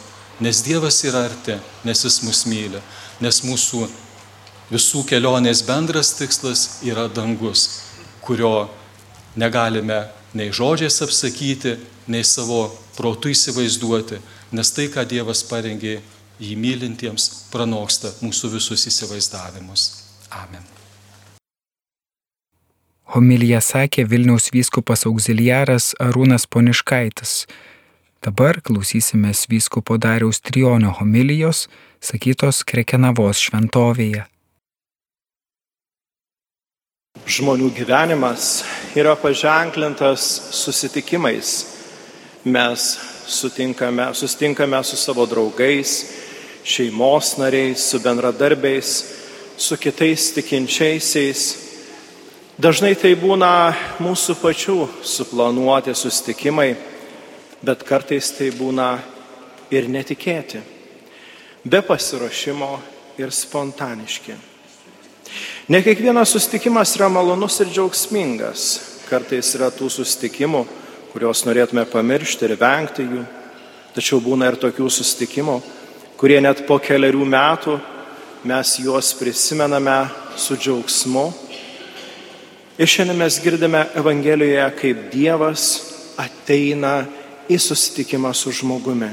Nes 0.46 0.62
Dievas 0.62 1.02
yra 1.08 1.24
arti, 1.32 1.58
nes 1.82 2.06
Jis 2.06 2.20
mus 2.22 2.44
myli, 2.46 2.84
nes 3.26 3.42
mūsų 3.42 3.88
visų 4.70 5.02
kelionės 5.10 5.66
bendras 5.66 6.14
tikslas 6.20 6.84
yra 6.86 7.08
dangus, 7.10 7.68
kurio 8.22 8.68
negalime 9.34 10.04
nei 10.38 10.54
žodžiais 10.54 11.02
apsakyti, 11.02 11.80
nei 12.06 12.22
savo 12.22 12.68
protų 13.00 13.34
įsivaizduoti, 13.34 14.22
nes 14.54 14.78
tai, 14.78 14.92
ką 14.94 15.10
Dievas 15.10 15.42
parengė 15.50 16.04
jį 16.38 16.54
mylintiems, 16.54 17.48
pranoksta 17.50 18.14
mūsų 18.22 18.60
visus 18.60 18.86
įsivaizdavimus. 18.94 20.07
Amen. 20.32 20.64
Homilija 23.16 23.62
sakė 23.64 24.04
Vilniaus 24.10 24.50
vyskupas 24.52 25.06
auxiliaras 25.08 25.94
Arūnas 26.04 26.44
Poniškaitis. 26.52 27.46
Dabar 28.26 28.60
klausysimės 28.60 29.46
vyskupo 29.48 29.96
Dariaus 29.96 30.42
Trionio 30.44 30.92
homilijos, 31.00 31.68
sakytos 32.04 32.66
Krekenavos 32.68 33.40
šventovėje. 33.46 34.26
Žmonių 37.28 37.70
gyvenimas 37.78 38.66
yra 38.96 39.16
paženklintas 39.20 40.26
susitikimais. 40.56 41.54
Mes 42.44 42.84
sutinkame, 43.28 44.10
susitinkame 44.16 44.84
su 44.84 45.00
savo 45.00 45.26
draugais, 45.28 45.96
šeimos 46.64 47.38
nariais, 47.40 47.84
su 47.84 48.00
bendradarbiais, 48.04 48.92
su 49.58 49.78
kitais 49.78 50.32
tikinčiaisiais. 50.32 51.42
Dažnai 52.62 52.94
tai 52.98 53.14
būna 53.18 53.74
mūsų 54.02 54.38
pačių 54.42 54.78
suplanuoti 55.06 55.94
susitikimai, 55.98 56.76
bet 57.66 57.86
kartais 57.86 58.30
tai 58.38 58.52
būna 58.54 58.96
ir 59.74 59.90
netikėti, 59.90 60.62
be 61.66 61.82
pasiruošimo 61.86 62.70
ir 63.18 63.34
spontaniški. 63.34 64.38
Ne 65.68 65.82
kiekvienas 65.84 66.32
sustikimas 66.32 66.94
yra 66.96 67.10
malonus 67.10 67.60
ir 67.62 67.74
džiaugsmingas. 67.74 68.68
Kartais 69.10 69.50
yra 69.58 69.70
tų 69.74 69.90
sustikimų, 69.92 70.64
kuriuos 71.14 71.44
norėtume 71.48 71.86
pamiršti 71.90 72.46
ir 72.46 72.58
vengti 72.60 73.06
jų. 73.06 73.26
Tačiau 73.98 74.22
būna 74.22 74.52
ir 74.52 74.58
tokių 74.62 74.90
sustikimų, 74.92 75.62
kurie 76.20 76.40
net 76.44 76.66
po 76.68 76.78
keliarių 76.84 77.26
metų 77.26 77.78
mes 78.44 78.78
juos 78.84 79.14
prisimename 79.18 80.08
su 80.38 80.56
džiaugsmu 80.56 81.32
Ir 82.78 82.86
šiandien 82.86 83.18
mes 83.18 83.40
girdime 83.42 83.88
Evangelijoje, 83.98 84.66
kaip 84.78 84.98
Dievas 85.10 85.62
ateina 86.22 87.08
į 87.50 87.58
susitikimą 87.58 88.30
su 88.38 88.52
žmogumi. 88.54 89.10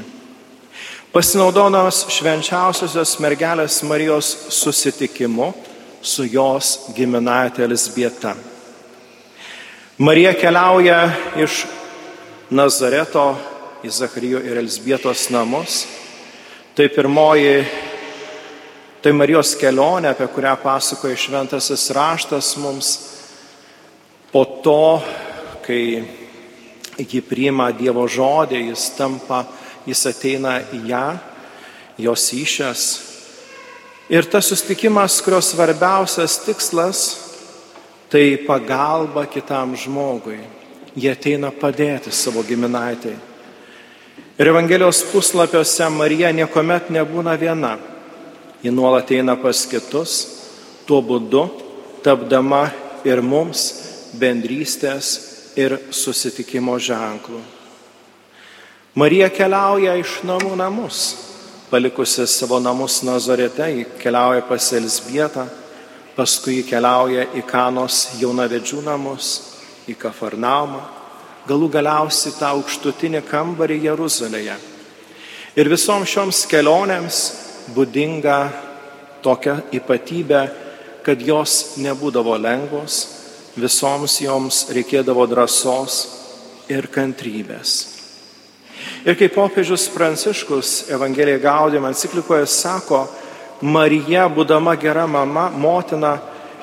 Pasinaudodamas 1.09 2.03
švenčiausiosios 2.13 3.15
mergelės 3.23 3.79
Marijos 3.89 4.29
susitikimu 4.53 5.47
su 6.05 6.27
jos 6.29 6.91
giminaitė 6.93 7.65
Elisbieta. 7.65 8.35
Marija 9.97 10.35
keliauja 10.37 10.99
iš 11.41 11.63
Nazareto 12.53 13.31
į 13.81 13.89
Zacharijo 13.89 14.43
ir 14.45 14.61
Elisbietos 14.61 15.31
namus. 15.33 15.87
Tai 16.77 16.85
pirmoji, 16.93 17.65
tai 19.05 19.11
Marijos 19.13 19.51
kelionė, 19.61 20.15
apie 20.15 20.25
kurią 20.33 20.55
pasakoja 20.63 21.13
šventasis 21.13 21.91
raštas 21.93 22.55
mums. 22.57 22.87
Po 24.31 24.41
to, 24.65 24.97
kai 25.61 26.01
ji 26.97 27.21
priima 27.21 27.67
Dievo 27.69 28.07
žodį, 28.09 28.63
jis 28.71 28.87
tampa 28.97 29.43
jis 29.85 30.01
ateina 30.09 30.55
į 30.73 30.81
ją, 30.89 31.03
jos 32.01 32.25
išės. 32.33 32.89
Ir 34.09 34.25
tas 34.25 34.49
sustikimas, 34.49 35.21
kurios 35.21 35.53
svarbiausias 35.53 36.41
tikslas, 36.41 37.05
tai 38.09 38.41
pagalba 38.41 39.29
kitam 39.29 39.77
žmogui. 39.77 40.41
Jie 40.97 41.13
ateina 41.13 41.53
padėti 41.53 42.09
savo 42.09 42.41
giminaitai. 42.41 43.13
Ir 44.41 44.49
Evangelijos 44.49 45.05
puslapiuose 45.13 45.93
Marija 45.93 46.33
niekuomet 46.33 46.89
nebūna 46.89 47.37
viena. 47.37 47.77
Ji 48.65 48.71
nuolat 48.71 49.11
eina 49.13 49.35
pas 49.37 49.59
kitus, 49.69 50.13
tuo 50.89 50.97
būdu 51.05 51.43
tapdama 52.01 52.63
ir 53.05 53.19
mums 53.21 53.61
bendrystės 54.17 55.09
ir 55.53 55.75
susitikimo 55.93 56.73
ženklų. 56.81 57.43
Marija 58.97 59.29
keliauja 59.29 59.93
iš 60.01 60.15
namų 60.25 60.57
namus, 60.57 61.03
palikusi 61.69 62.25
savo 62.25 62.57
namus 62.57 63.03
Nazarete, 63.05 63.69
ji 63.69 63.85
keliauja 64.01 64.41
pas 64.49 64.71
Elsbietą, 64.73 65.45
paskui 66.17 66.63
keliauja 66.65 67.29
į 67.37 67.45
Kanos 67.45 68.15
jaunavedžių 68.17 68.81
namus, 68.89 69.31
į 69.85 69.93
Kafarnaumą, 69.93 70.81
galų 71.45 71.69
galiausiai 71.77 72.33
tą 72.41 72.55
aukštutinį 72.57 73.27
kambarį 73.29 73.83
Jeruzalėje. 73.91 74.57
Ir 75.53 75.69
visoms 75.69 76.09
šioms 76.09 76.47
kelionėms 76.49 77.25
būdinga 77.73 78.39
tokia 79.25 79.59
ypatybė, 79.73 80.43
kad 81.05 81.21
jos 81.21 81.77
nebūdavo 81.81 82.35
lengvos, 82.41 83.01
visoms 83.57 84.19
joms 84.21 84.65
reikėdavo 84.75 85.25
drąsos 85.29 85.99
ir 86.69 86.89
kantrybės. 86.91 87.75
Ir 89.05 89.15
kaip 89.17 89.35
popiežius 89.37 89.85
Pranciškus 89.93 90.89
Evangelija 90.93 91.39
Gaudėm 91.41 91.85
enciklikoje 91.89 92.47
sako, 92.49 93.05
Marija, 93.61 94.25
būdama 94.29 94.75
gera 94.81 95.05
mama, 95.07 95.47
motina, 95.49 96.17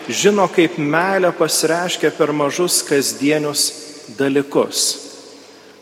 žino, 0.08 0.44
kaip 0.52 0.76
meilė 0.78 1.32
pasireiškia 1.38 2.10
per 2.18 2.34
mažus 2.36 2.82
kasdienius 2.84 3.70
dalykus. 4.18 4.82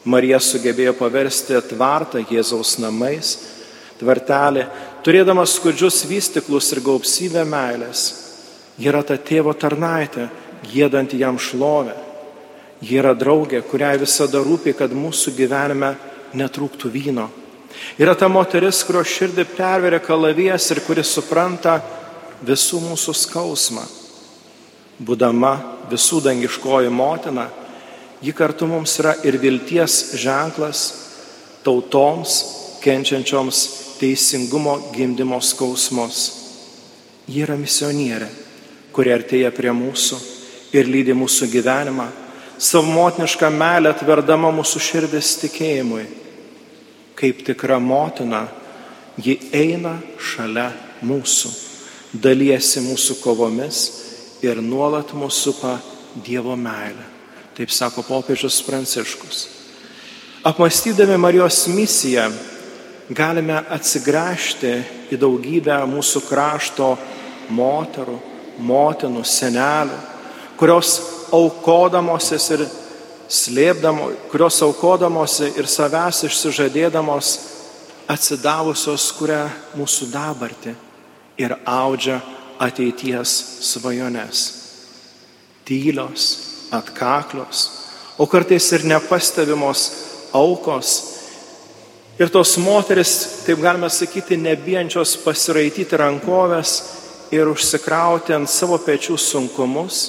Marija 0.04 0.38
sugebėjo 0.40 0.94
paversti 0.96 1.58
tvartą 1.72 2.22
Jėzaus 2.30 2.78
namais, 2.80 3.34
tvartelį, 4.00 4.64
turėdama 5.04 5.46
skudžius 5.48 6.04
vystiklus 6.08 6.70
ir 6.74 6.82
gausybę 6.84 7.44
meilės. 7.48 8.04
Ji 8.80 8.88
yra 8.88 9.02
ta 9.04 9.16
tėvo 9.16 9.52
tarnaitė, 9.56 10.28
gėdanti 10.70 11.20
jam 11.20 11.38
šlovę. 11.38 11.96
Ji 12.80 12.96
yra 12.96 13.12
draugė, 13.16 13.60
kuriai 13.66 13.98
visada 14.00 14.40
rūpi, 14.40 14.72
kad 14.76 14.92
mūsų 14.96 15.34
gyvenime 15.36 15.94
netrūktų 16.36 16.92
vyno. 16.92 17.28
Yra 18.00 18.14
ta 18.16 18.28
moteris, 18.28 18.82
kurio 18.84 19.02
širdį 19.04 19.44
perveria 19.52 20.00
kalavijas 20.02 20.70
ir 20.72 20.80
kuris 20.86 21.12
supranta 21.12 21.78
visų 22.44 22.80
mūsų 22.84 23.14
skausmą. 23.16 23.84
Būdama 25.00 25.52
visų 25.90 26.20
dangiškoji 26.24 26.90
motina, 26.92 27.48
ji 28.20 28.32
kartu 28.36 28.68
mums 28.68 28.98
yra 29.00 29.14
ir 29.24 29.38
vilties 29.40 30.16
ženklas 30.20 30.82
tautoms, 31.64 32.40
kenčiančioms 32.84 33.62
teisingumo 34.00 34.76
gimdymo 34.94 35.40
skausmus. 35.44 36.22
Ji 37.30 37.44
yra 37.44 37.54
misionierė, 37.60 38.30
kuri 38.96 39.12
artėja 39.14 39.52
prie 39.54 39.70
mūsų 39.76 40.18
ir 40.74 40.88
lydi 40.88 41.14
mūsų 41.14 41.50
gyvenimą, 41.52 42.08
savo 42.58 42.88
motinišką 42.90 43.50
melę 43.54 43.92
atverdama 43.94 44.50
mūsų 44.54 44.82
širdis 44.82 45.36
tikėjimui 45.44 46.06
kaip 47.20 47.44
tikra 47.44 47.78
motina, 47.78 48.46
ji 49.20 49.36
eina 49.52 49.98
šalia 50.16 50.70
mūsų, 51.04 51.50
dalyjasi 52.16 52.80
mūsų 52.86 53.18
kovomis 53.20 53.80
ir 54.44 54.62
nuolat 54.64 55.12
mūsų 55.12 55.52
supa 55.52 55.78
Dievo 56.10 56.56
meilė. 56.58 57.04
Taip 57.54 57.70
sako 57.70 58.02
popiežius 58.02 58.56
Pranciškus. 58.66 59.44
Apmastydami 60.48 61.18
Marijos 61.20 61.68
misiją 61.70 62.24
galime 63.10 63.58
atsigręžti 63.74 64.74
į 65.10 65.18
daugybę 65.18 65.76
mūsų 65.90 66.22
krašto 66.28 66.92
moterų, 67.50 68.18
motinų, 68.62 69.24
senelių, 69.26 69.96
kurios 70.60 70.92
aukodamosis 71.34 72.50
ir 72.54 72.66
slėpdamo, 73.30 74.10
kurios 74.30 74.60
aukodamosi 74.66 75.52
ir 75.58 75.68
savęs 75.70 76.24
išsižadėdamos 76.28 77.32
atsidavusios 78.10 79.10
kuria 79.18 79.44
mūsų 79.78 80.10
dabartį 80.10 80.74
ir 81.40 81.54
audžia 81.64 82.18
ateities 82.60 83.34
svajones. 83.70 84.46
Tylios, 85.64 86.24
atkaklios, 86.74 87.68
o 88.18 88.26
kartais 88.26 88.66
ir 88.74 88.84
nepastebimos 88.90 89.86
aukos. 90.34 91.09
Ir 92.20 92.28
tos 92.28 92.58
moteris, 92.60 93.44
taip 93.46 93.62
galime 93.64 93.88
sakyti, 93.88 94.36
nebijančios 94.36 95.16
pasiraityti 95.24 95.96
rankovės 95.96 96.74
ir 97.32 97.48
užsikrauti 97.48 98.36
ant 98.36 98.50
savo 98.52 98.76
pečių 98.84 99.16
sunkumus 99.16 100.02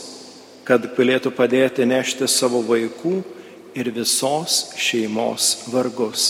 kad 0.71 0.85
galėtų 0.95 1.33
padėti 1.35 1.85
nešti 1.87 2.27
savo 2.29 2.61
vaikų 2.65 3.15
ir 3.77 3.89
visos 3.95 4.71
šeimos 4.79 5.67
vargus, 5.71 6.27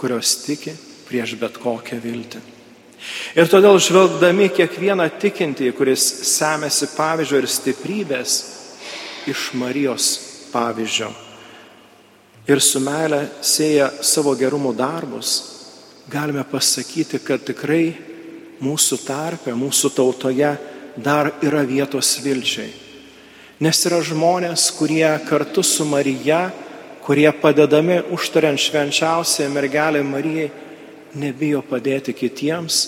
kurios 0.00 0.34
tiki 0.44 0.74
prieš 1.08 1.36
bet 1.40 1.56
kokią 1.62 2.00
viltį. 2.02 2.42
Ir 3.36 3.50
todėl 3.52 3.76
žvelgdami 3.84 4.48
kiekvieną 4.56 5.06
tikintį, 5.20 5.70
kuris 5.76 6.04
semėsi 6.30 6.88
pavyzdžio 6.94 7.42
ir 7.42 7.50
stiprybės 7.52 8.38
iš 9.28 9.50
Marijos 9.60 10.08
pavyzdžio 10.52 11.12
ir 12.48 12.60
su 12.60 12.80
meile 12.80 13.24
sėja 13.44 13.88
savo 14.04 14.34
gerumų 14.36 14.74
darbus, 14.76 15.34
galime 16.10 16.44
pasakyti, 16.44 17.20
kad 17.24 17.44
tikrai 17.46 17.94
mūsų 18.64 19.00
tarpe, 19.06 19.54
mūsų 19.56 19.90
tautoje 19.96 20.50
dar 20.96 21.32
yra 21.42 21.64
vietos 21.66 22.18
vilčiai. 22.24 22.72
Nes 23.64 23.80
yra 23.86 24.00
žmonės, 24.04 24.68
kurie 24.76 25.06
kartu 25.28 25.62
su 25.64 25.86
Marija, 25.88 26.50
kurie 27.04 27.30
padedami 27.32 28.00
užtariant 28.12 28.60
švenčiausiai 28.60 29.50
mergelė 29.52 30.02
Marijai, 30.04 30.50
nebijo 31.14 31.62
padėti 31.62 32.12
kitiems, 32.16 32.80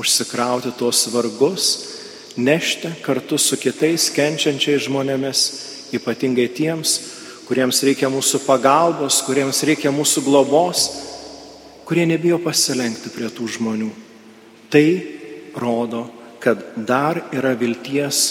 užsikrauti 0.00 0.72
tuos 0.78 1.04
vargus, 1.12 1.66
nešti 2.36 2.94
kartu 3.04 3.38
su 3.40 3.58
kitais 3.60 4.08
kenčiančiais 4.12 4.86
žmonėmis, 4.88 5.42
ypatingai 5.96 6.48
tiems, 6.56 6.96
kuriems 7.46 7.82
reikia 7.86 8.10
mūsų 8.10 8.42
pagalbos, 8.46 9.20
kuriems 9.26 9.62
reikia 9.66 9.92
mūsų 9.94 10.24
globos, 10.26 10.88
kurie 11.86 12.06
nebijo 12.08 12.40
pasilenkti 12.42 13.12
prie 13.14 13.30
tų 13.30 13.46
žmonių. 13.56 13.90
Tai 14.70 14.86
rodo, 15.54 16.06
kad 16.42 16.62
dar 16.76 17.22
yra 17.34 17.54
vilties 17.58 18.24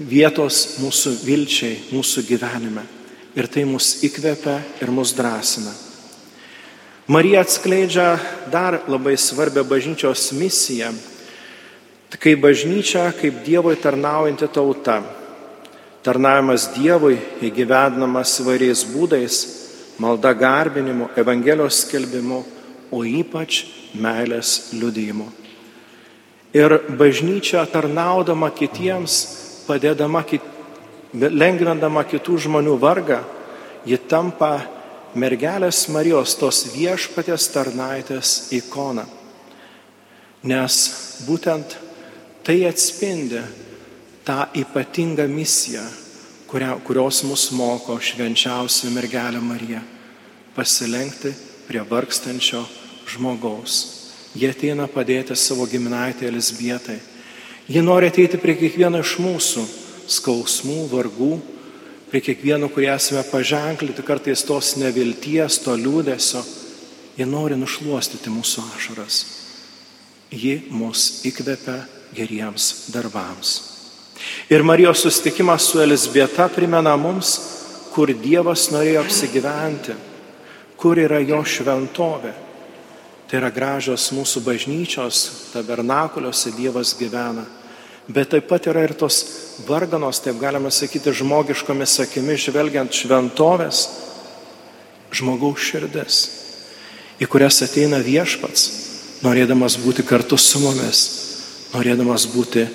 vietos 0.00 0.80
mūsų 0.80 1.14
vilčiai, 1.26 1.76
mūsų 1.92 2.24
gyvenime. 2.28 2.86
Ir 3.38 3.46
tai 3.50 3.66
mus 3.68 4.00
įkvepia 4.06 4.56
ir 4.82 4.90
mus 4.90 5.12
drąsina. 5.14 5.70
Marija 7.10 7.42
atskleidžia 7.44 8.18
dar 8.50 8.80
labai 8.90 9.16
svarbią 9.18 9.64
bažnyčios 9.66 10.30
misiją. 10.38 10.92
Kai 12.10 12.34
bažnyčia, 12.38 13.08
kaip 13.14 13.42
Dievui 13.46 13.76
tarnaujanti 13.78 14.48
tauta. 14.50 15.00
Tarnavimas 16.00 16.70
Dievui 16.72 17.18
įgyvendinamas 17.44 18.38
įvairiais 18.40 18.86
būdais- 18.88 19.34
malda 20.02 20.32
garbinimu, 20.32 21.10
Evangelijos 21.16 21.84
skelbimu, 21.84 22.44
o 22.90 23.04
ypač 23.04 23.66
meilės 23.94 24.72
liudijimu. 24.72 25.28
Ir 26.54 26.78
bažnyčia 26.96 27.66
tarnaudama 27.70 28.50
kitiems 28.50 29.66
padėdama 29.68 30.24
lengvindama 31.12 32.04
kitų 32.04 32.38
žmonių 32.46 32.78
vargą, 32.80 33.20
ji 33.84 33.98
tampa 34.08 34.62
mergelės 35.14 35.88
Marijos 35.88 36.34
tos 36.38 36.64
viešpatės 36.74 37.52
tarnaitės 37.52 38.52
ikona. 38.52 39.06
Nes 40.42 40.74
būtent 41.26 41.76
tai 42.42 42.64
atspindi 42.64 43.42
tą 44.24 44.44
ypatingą 44.54 45.28
misiją, 45.28 45.82
kuria, 46.48 46.74
kurios 46.84 47.22
mus 47.24 47.50
moko 47.52 47.98
švenčiausia 48.00 48.90
mergelė 48.90 49.40
Marija- 49.40 49.82
pasilenkti 50.56 51.34
prie 51.68 51.80
vargstančio 51.80 52.64
žmogaus. 53.06 54.00
Jie 54.34 54.50
ateina 54.50 54.86
padėti 54.86 55.36
savo 55.36 55.66
giminaitį 55.66 56.26
Elisbietai. 56.26 56.98
Jie 57.68 57.82
nori 57.82 58.06
ateiti 58.06 58.38
prie 58.38 58.54
kiekvieno 58.54 59.00
iš 59.00 59.16
mūsų 59.18 59.64
skausmų, 60.10 60.88
vargų, 60.90 61.40
prie 62.10 62.20
kiekvieno, 62.20 62.68
kurie 62.68 62.90
esame 62.90 63.22
paženklinti 63.22 64.02
kartais 64.02 64.42
tos 64.42 64.76
nevilties, 64.76 65.58
to 65.62 65.70
liūdėsio. 65.70 66.44
Jie 67.16 67.26
nori 67.26 67.54
nušuostyti 67.54 68.30
mūsų 68.30 68.64
ašaras. 68.76 69.24
Ji 70.30 70.62
mus 70.70 71.22
įkvepia 71.26 71.86
geriems 72.14 72.90
darbams. 72.90 73.69
Ir 74.50 74.62
Marijos 74.62 75.02
susitikimas 75.04 75.68
su 75.70 75.80
Elisbieta 75.80 76.48
primena 76.52 76.96
mums, 76.96 77.38
kur 77.94 78.12
Dievas 78.14 78.68
norėjo 78.72 79.04
apsigyventi, 79.04 79.96
kur 80.80 80.98
yra 80.98 81.20
jo 81.22 81.40
šventovė. 81.44 82.32
Tai 83.30 83.38
yra 83.38 83.50
gražios 83.54 84.08
mūsų 84.10 84.42
bažnyčios, 84.42 85.22
tabernakuliuose 85.52 86.50
Dievas 86.56 86.96
gyvena. 86.98 87.44
Bet 88.10 88.32
taip 88.32 88.48
pat 88.50 88.66
yra 88.66 88.82
ir 88.82 88.96
tos 88.98 89.20
varganos, 89.68 90.18
taip 90.24 90.40
galima 90.40 90.72
sakyti, 90.74 91.12
žmogiškomis 91.14 92.00
akimis 92.02 92.48
žvelgiant 92.48 92.96
šventovės, 92.96 93.84
žmogaus 95.14 95.62
širdis, 95.62 96.18
į 97.22 97.28
kurias 97.30 97.60
ateina 97.62 98.00
viešpats, 98.02 98.66
norėdamas 99.22 99.76
būti 99.84 100.02
kartu 100.06 100.38
su 100.40 100.58
mumis, 100.62 101.04
norėdamas 101.74 102.26
būti, 102.34 102.66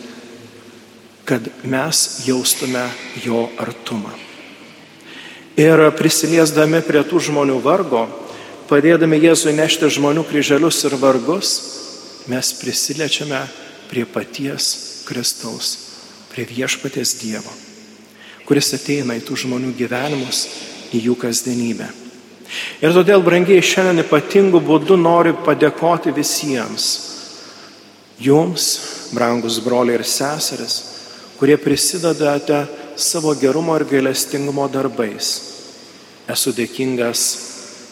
kad 1.25 1.49
mes 1.63 2.21
jaustume 2.27 2.85
jo 3.25 3.47
artumą. 3.57 4.13
Ir 5.57 5.79
prisiliesdami 5.95 6.81
prie 6.85 7.01
tų 7.07 7.21
žmonių 7.29 7.57
vargo, 7.63 8.05
padėdami 8.69 9.21
Jėzui 9.23 9.55
nešti 9.55 9.89
žmonių 9.97 10.25
kryželius 10.27 10.83
ir 10.85 10.97
vargus, 10.99 11.51
mes 12.27 12.51
prisiliečiame 12.59 13.39
prie 13.89 14.05
paties 14.05 15.05
Kristaus, 15.07 15.75
prie 16.33 16.45
viešpatės 16.49 17.15
Dievo, 17.21 17.53
kuris 18.45 18.73
ateina 18.75 19.15
į 19.17 19.23
tų 19.25 19.37
žmonių 19.45 19.71
gyvenimus, 19.77 20.45
į 20.93 21.05
jų 21.07 21.15
kasdienybę. 21.23 21.87
Ir 22.83 22.93
todėl, 22.93 23.23
brangiai, 23.25 23.63
šiandien 23.63 24.03
ypatingų 24.03 24.61
būdų 24.61 24.97
noriu 25.01 25.33
padėkoti 25.45 26.13
visiems, 26.13 26.89
jums, 28.21 28.67
brangus 29.15 29.57
broliai 29.63 29.97
ir 29.97 30.05
seseris, 30.05 30.94
kurie 31.39 31.57
prisidedate 31.57 32.65
savo 32.95 33.33
gerumo 33.35 33.75
ir 33.75 33.85
gailestingumo 33.89 34.67
darbais. 34.71 35.31
Esu 36.31 36.53
dėkingas 36.55 37.25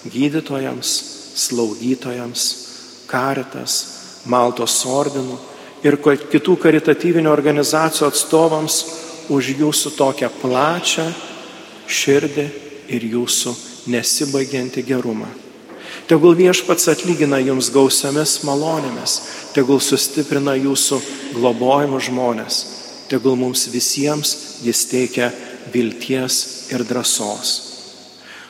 gydytojams, 0.10 0.94
slaugytojams, 1.36 2.46
karitas, 3.08 3.82
Maltos 4.24 4.78
ordinų 4.88 5.36
ir 5.84 5.98
kitų 6.00 6.54
karitatyvinių 6.64 7.28
organizacijų 7.28 8.08
atstovams 8.08 8.78
už 9.34 9.50
jūsų 9.60 9.92
tokią 9.98 10.30
plačią 10.40 11.10
širdį 11.92 12.46
ir 12.96 13.08
jūsų 13.12 13.52
nesibaigianti 13.92 14.84
gerumą. 14.88 15.28
Tegul 16.08 16.38
viešpats 16.40 16.88
atlygina 16.92 17.42
jums 17.44 17.68
gausiamis 17.72 18.42
malonėmis, 18.48 19.18
tegul 19.56 19.80
sustiprina 19.84 20.56
jūsų 20.56 21.00
globojimų 21.36 22.00
žmonės, 22.08 22.62
tegul 23.14 23.38
mums 23.38 23.68
visiems 23.70 24.34
jis 24.66 24.82
teikia 24.90 25.30
vilties 25.74 26.72
ir 26.74 26.82
drąsos. 26.90 27.54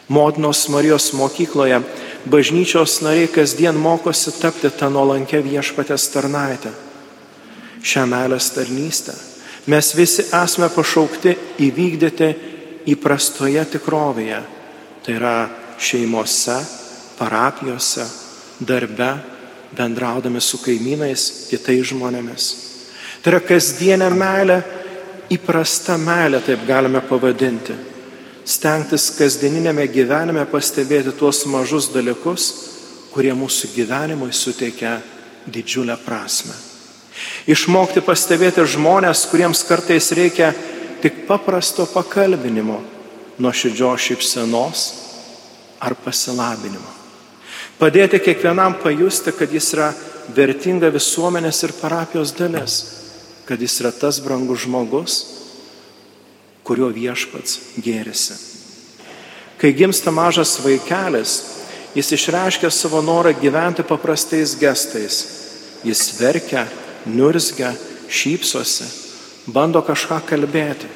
Motinos 0.08 0.70
Marijos 0.72 1.12
mokykloje 1.14 1.82
bažnyčios 2.26 3.02
nariai 3.04 3.28
kasdien 3.28 3.76
mokosi 3.76 4.32
tapti 4.40 4.72
tą 4.72 4.90
nuolankę 4.92 5.44
viešpatės 5.44 6.08
tarnaitę 6.16 6.72
šią 7.84 8.06
meilės 8.08 8.50
tarnystę. 8.56 9.16
Mes 9.68 9.94
visi 9.96 10.26
esame 10.32 10.70
pašaukti 10.72 11.36
įvykdyti 11.68 12.30
įprastoje 12.92 13.64
tikrovėje. 13.76 14.42
Tai 15.04 15.16
yra 15.16 15.38
šeimose, 15.80 16.56
parapijose, 17.20 18.06
darbe, 18.60 19.12
bendraudami 19.76 20.42
su 20.42 20.60
kaimynais, 20.64 21.48
kitais 21.52 21.90
žmonėmis. 21.92 22.52
Tai 23.24 23.32
yra 23.32 23.40
kasdienė 23.40 24.10
meilė, 24.12 24.58
įprasta 25.32 25.96
meilė, 25.96 26.42
taip 26.44 26.66
galime 26.68 27.00
pavadinti. 27.08 27.72
Stengtis 28.44 29.06
kasdieninėme 29.16 29.86
gyvenime 29.88 30.42
pastebėti 30.52 31.14
tuos 31.16 31.46
mažus 31.48 31.86
dalykus, 31.94 32.48
kurie 33.14 33.32
mūsų 33.32 33.70
gyvenimui 33.78 34.34
suteikia 34.36 34.98
didžiulę 35.48 35.96
prasme. 36.04 36.52
Išmokti 37.48 38.04
pastebėti 38.04 38.66
žmonės, 38.74 39.22
kuriems 39.32 39.62
kartais 39.70 40.10
reikia 40.12 40.50
tik 41.00 41.22
paprasto 41.30 41.86
pakalbinimo, 41.94 42.82
nuoširdžios 43.40 44.08
šypsenos 44.10 44.82
ar 45.80 45.96
pasilabinimo. 45.96 46.92
Padėti 47.80 48.20
kiekvienam 48.20 48.76
pajusti, 48.84 49.32
kad 49.32 49.56
jis 49.56 49.72
yra 49.78 49.88
vertinga 50.36 50.92
visuomenės 50.92 51.64
ir 51.64 51.76
parapijos 51.80 52.36
dalis, 52.36 52.82
kad 53.46 53.62
jis 53.62 53.80
yra 53.82 53.92
tas 53.92 54.20
brangus 54.24 54.64
žmogus, 54.66 55.20
kurio 56.64 56.88
viešpats 56.96 57.60
gėrisi. 57.84 58.38
Kai 59.60 59.74
gimsta 59.76 60.12
mažas 60.12 60.58
vaikelis, 60.64 61.38
jis 61.96 62.12
išreiškia 62.18 62.72
savo 62.72 63.02
norą 63.02 63.34
gyventi 63.40 63.84
paprastais 63.88 64.56
gestais. 64.60 65.24
Jis 65.84 66.02
verkia 66.20 66.66
nurzgia, 67.06 67.74
šypsosi, 68.08 68.88
bando 69.48 69.82
kažką 69.84 70.22
kalbėti. 70.28 70.88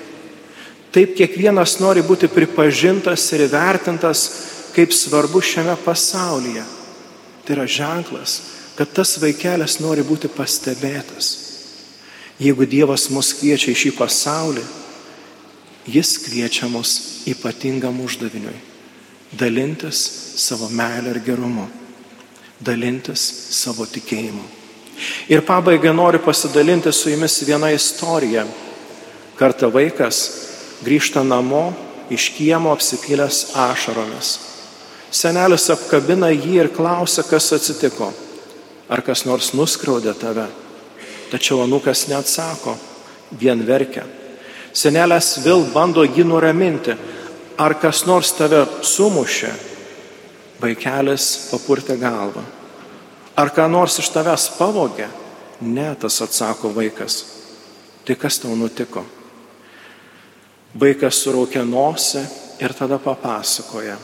Taip 0.96 1.18
kiekvienas 1.18 1.78
nori 1.84 2.02
būti 2.04 2.30
pripažintas 2.32 3.26
ir 3.36 3.46
įvertintas 3.50 4.24
kaip 4.76 4.94
svarbu 4.96 5.42
šiame 5.44 5.76
pasaulyje. 5.84 6.64
Tai 7.44 7.56
yra 7.56 7.68
ženklas, 7.68 8.40
kad 8.76 8.92
tas 8.96 9.18
vaikelis 9.22 9.80
nori 9.84 10.04
būti 10.08 10.32
pastebėtas. 10.32 11.47
Jeigu 12.40 12.66
Dievas 12.70 13.10
mus 13.10 13.34
kviečia 13.34 13.72
į 13.74 13.80
šį 13.82 13.92
pasaulį, 13.98 14.66
Jis 15.88 16.18
kviečia 16.20 16.68
mus 16.68 17.24
ypatingam 17.28 18.02
uždaviniui- 18.04 18.60
dalintis 19.40 20.00
savo 20.36 20.68
meilę 20.68 21.16
ir 21.16 21.20
gerumu, 21.20 21.68
dalintis 22.62 23.22
savo 23.50 23.86
tikėjimu. 23.86 24.44
Ir 25.30 25.42
pabaigai 25.42 25.96
noriu 25.96 26.20
pasidalinti 26.20 26.92
su 26.92 27.10
jumis 27.10 27.40
vieną 27.44 27.74
istoriją. 27.74 28.46
Kartą 29.38 29.72
vaikas 29.72 30.32
grįžta 30.84 31.24
namo 31.24 31.74
iš 32.10 32.34
kiemo 32.36 32.76
apsipylęs 32.76 33.56
ašaromis. 33.56 34.40
Senelis 35.12 35.70
apkabina 35.70 36.28
jį 36.28 36.66
ir 36.66 36.70
klausia, 36.70 37.24
kas 37.24 37.54
atsitiko. 37.54 38.14
Ar 38.90 39.02
kas 39.02 39.26
nors 39.26 39.52
nuskriaudė 39.52 40.20
tave? 40.20 40.48
Tačiau 41.32 41.62
anukas 41.66 42.06
neatsako, 42.08 42.78
vien 43.40 43.64
verkia. 43.68 44.06
Senelis 44.74 45.38
vėl 45.44 45.66
bando 45.74 46.06
jį 46.06 46.24
nuraminti. 46.28 46.96
Ar 47.58 47.74
kas 47.82 48.04
nors 48.06 48.32
tave 48.38 48.62
sumušė? 48.86 49.52
Vaikelis 50.62 51.26
papurtė 51.52 51.98
galvą. 52.00 52.44
Ar 53.38 53.52
ką 53.54 53.68
nors 53.70 53.98
iš 54.02 54.10
tavęs 54.14 54.52
pavogė? 54.58 55.08
Ne, 55.62 55.90
tas 56.00 56.22
atsako 56.22 56.72
vaikas. 56.74 57.24
Tai 58.06 58.16
kas 58.16 58.40
tau 58.42 58.56
nutiko? 58.58 59.04
Vaikas 60.78 61.20
suraukia 61.24 61.64
nosį 61.66 62.24
ir 62.62 62.74
tada 62.78 63.00
papasakoja. 63.02 63.98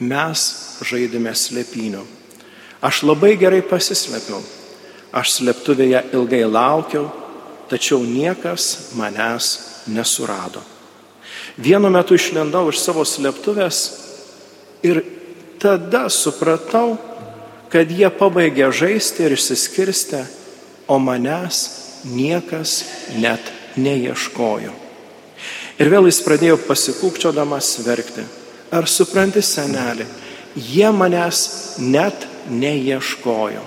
Mes 0.00 0.44
žaidėme 0.84 1.32
slėpinių. 1.36 2.02
Aš 2.84 3.04
labai 3.08 3.34
gerai 3.40 3.62
pasislėpiau. 3.64 4.42
Aš 5.14 5.38
slėptuvėje 5.38 6.00
ilgai 6.16 6.42
laukiau, 6.48 7.06
tačiau 7.70 8.02
niekas 8.02 8.94
manęs 8.98 9.50
nesurado. 9.86 10.62
Vienu 11.56 11.90
metu 11.92 12.16
išlendau 12.18 12.66
iš 12.72 12.80
savo 12.82 13.04
slėptuvės 13.06 13.80
ir 14.82 15.04
tada 15.62 16.08
supratau, 16.10 16.96
kad 17.70 17.90
jie 17.90 18.10
pabaigė 18.10 18.72
žaisti 18.74 19.24
ir 19.26 19.36
išsiskirstę, 19.36 20.24
o 20.86 20.98
manęs 20.98 21.62
niekas 22.04 22.82
net 23.16 23.52
neieškojo. 23.78 24.74
Ir 25.78 25.90
vėl 25.90 26.06
jis 26.10 26.20
pradėjo 26.26 26.58
pasikūkčiodamas 26.66 27.70
verkti. 27.86 28.26
Ar 28.74 28.86
supranti, 28.90 29.42
senelį, 29.42 30.06
jie 30.54 30.90
manęs 30.94 31.78
net 31.82 32.26
neieškojo. 32.50 33.62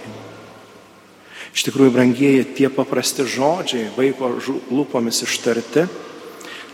Iš 1.55 1.67
tikrųjų, 1.67 1.93
brangieji, 1.95 2.43
tie 2.57 2.69
paprasti 2.73 3.25
žodžiai, 3.27 3.87
vaiko 3.95 4.33
lūpomis 4.71 5.23
ištarti, 5.25 5.87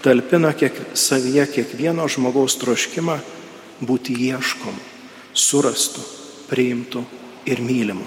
talpina 0.04 0.54
kiek, 0.58 0.76
savyje 0.98 1.46
kiekvieno 1.54 2.08
žmogaus 2.12 2.58
troškimą 2.62 3.20
būti 3.84 4.16
ieškom, 4.30 4.76
surastu, 5.34 6.04
priimtų 6.50 7.04
ir 7.50 7.62
mylimu. 7.64 8.06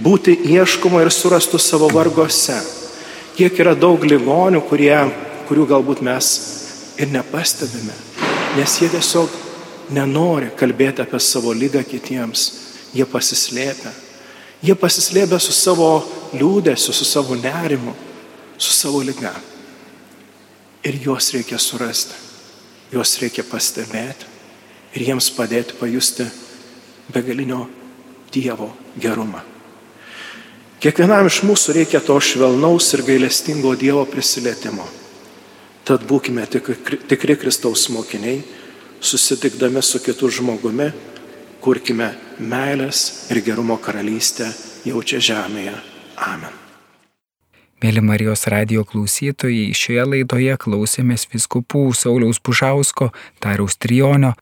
Būti 0.00 0.36
ieškomu 0.54 1.00
ir 1.02 1.10
surastu 1.12 1.58
savo 1.58 1.90
vargose. 1.90 2.60
Kiek 3.36 3.56
yra 3.62 3.74
daug 3.74 4.02
ligonių, 4.04 4.62
kurie, 4.68 4.96
kurių 5.48 5.66
galbūt 5.70 6.02
mes 6.06 6.30
ir 7.00 7.10
nepastebime, 7.10 7.94
nes 8.58 8.76
jie 8.82 8.90
tiesiog 8.92 9.32
nenori 9.94 10.50
kalbėti 10.58 11.02
apie 11.02 11.18
savo 11.22 11.54
lygą 11.56 11.82
kitiems, 11.88 12.46
jie 12.94 13.06
pasislėpia. 13.08 13.92
Jie 14.60 14.76
pasislėpia 14.76 15.38
su 15.40 15.54
savo 15.56 15.90
liūdėsiu, 16.36 16.92
su 16.92 17.06
savo 17.08 17.36
nerimu, 17.38 17.94
su 18.60 18.72
savo 18.76 19.00
lyga. 19.04 19.32
Ir 20.84 20.98
juos 21.00 21.30
reikia 21.32 21.58
surasti, 21.60 22.16
juos 22.92 23.16
reikia 23.20 23.44
pastebėti 23.44 24.28
ir 24.96 25.06
jiems 25.10 25.30
padėti 25.36 25.76
pajusti 25.80 26.28
begalinio 27.12 27.66
Dievo 28.30 28.68
gerumą. 29.00 29.40
Kiekvienam 30.80 31.26
iš 31.26 31.40
mūsų 31.44 31.74
reikia 31.80 31.98
to 32.00 32.14
švelnaus 32.22 32.92
ir 32.94 33.02
gailestingo 33.04 33.74
Dievo 33.76 34.04
prisilietimo. 34.08 34.86
Tad 35.84 36.04
būkime 36.06 36.44
tikri 36.46 37.36
Kristaus 37.36 37.88
mokiniai, 37.90 38.38
susitikdami 39.00 39.82
su 39.82 39.98
kitu 40.04 40.30
žmogumi, 40.30 40.92
kurkime 41.60 42.12
meilės 42.40 43.30
ir 43.32 43.42
gerumo 43.44 43.76
karalystę 43.82 44.48
jau 44.88 45.02
čia 45.04 45.20
žemėje. 45.30 45.76
Amen. 46.20 46.56
Mėly 47.80 48.02
Marijos 48.04 48.44
radio 48.52 48.82
klausytojai, 48.84 49.70
šioje 49.72 50.04
laidoje 50.04 50.56
klausėmės 50.60 51.24
viskupų 51.32 51.86
Sauliaus 51.96 52.40
Pužausko, 52.44 53.08
Tariaus 53.40 53.78
Trijonio 53.80 54.34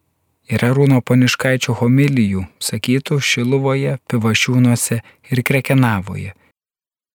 ir 0.51 0.65
Arūno 0.67 0.99
Paniškaičio 1.07 1.77
homilijų, 1.79 2.49
sakytų 2.59 3.21
Šiluvoje, 3.23 3.99
Pivašiūnuose 4.11 4.99
ir 5.31 5.45
Krekenavoje. 5.47 6.35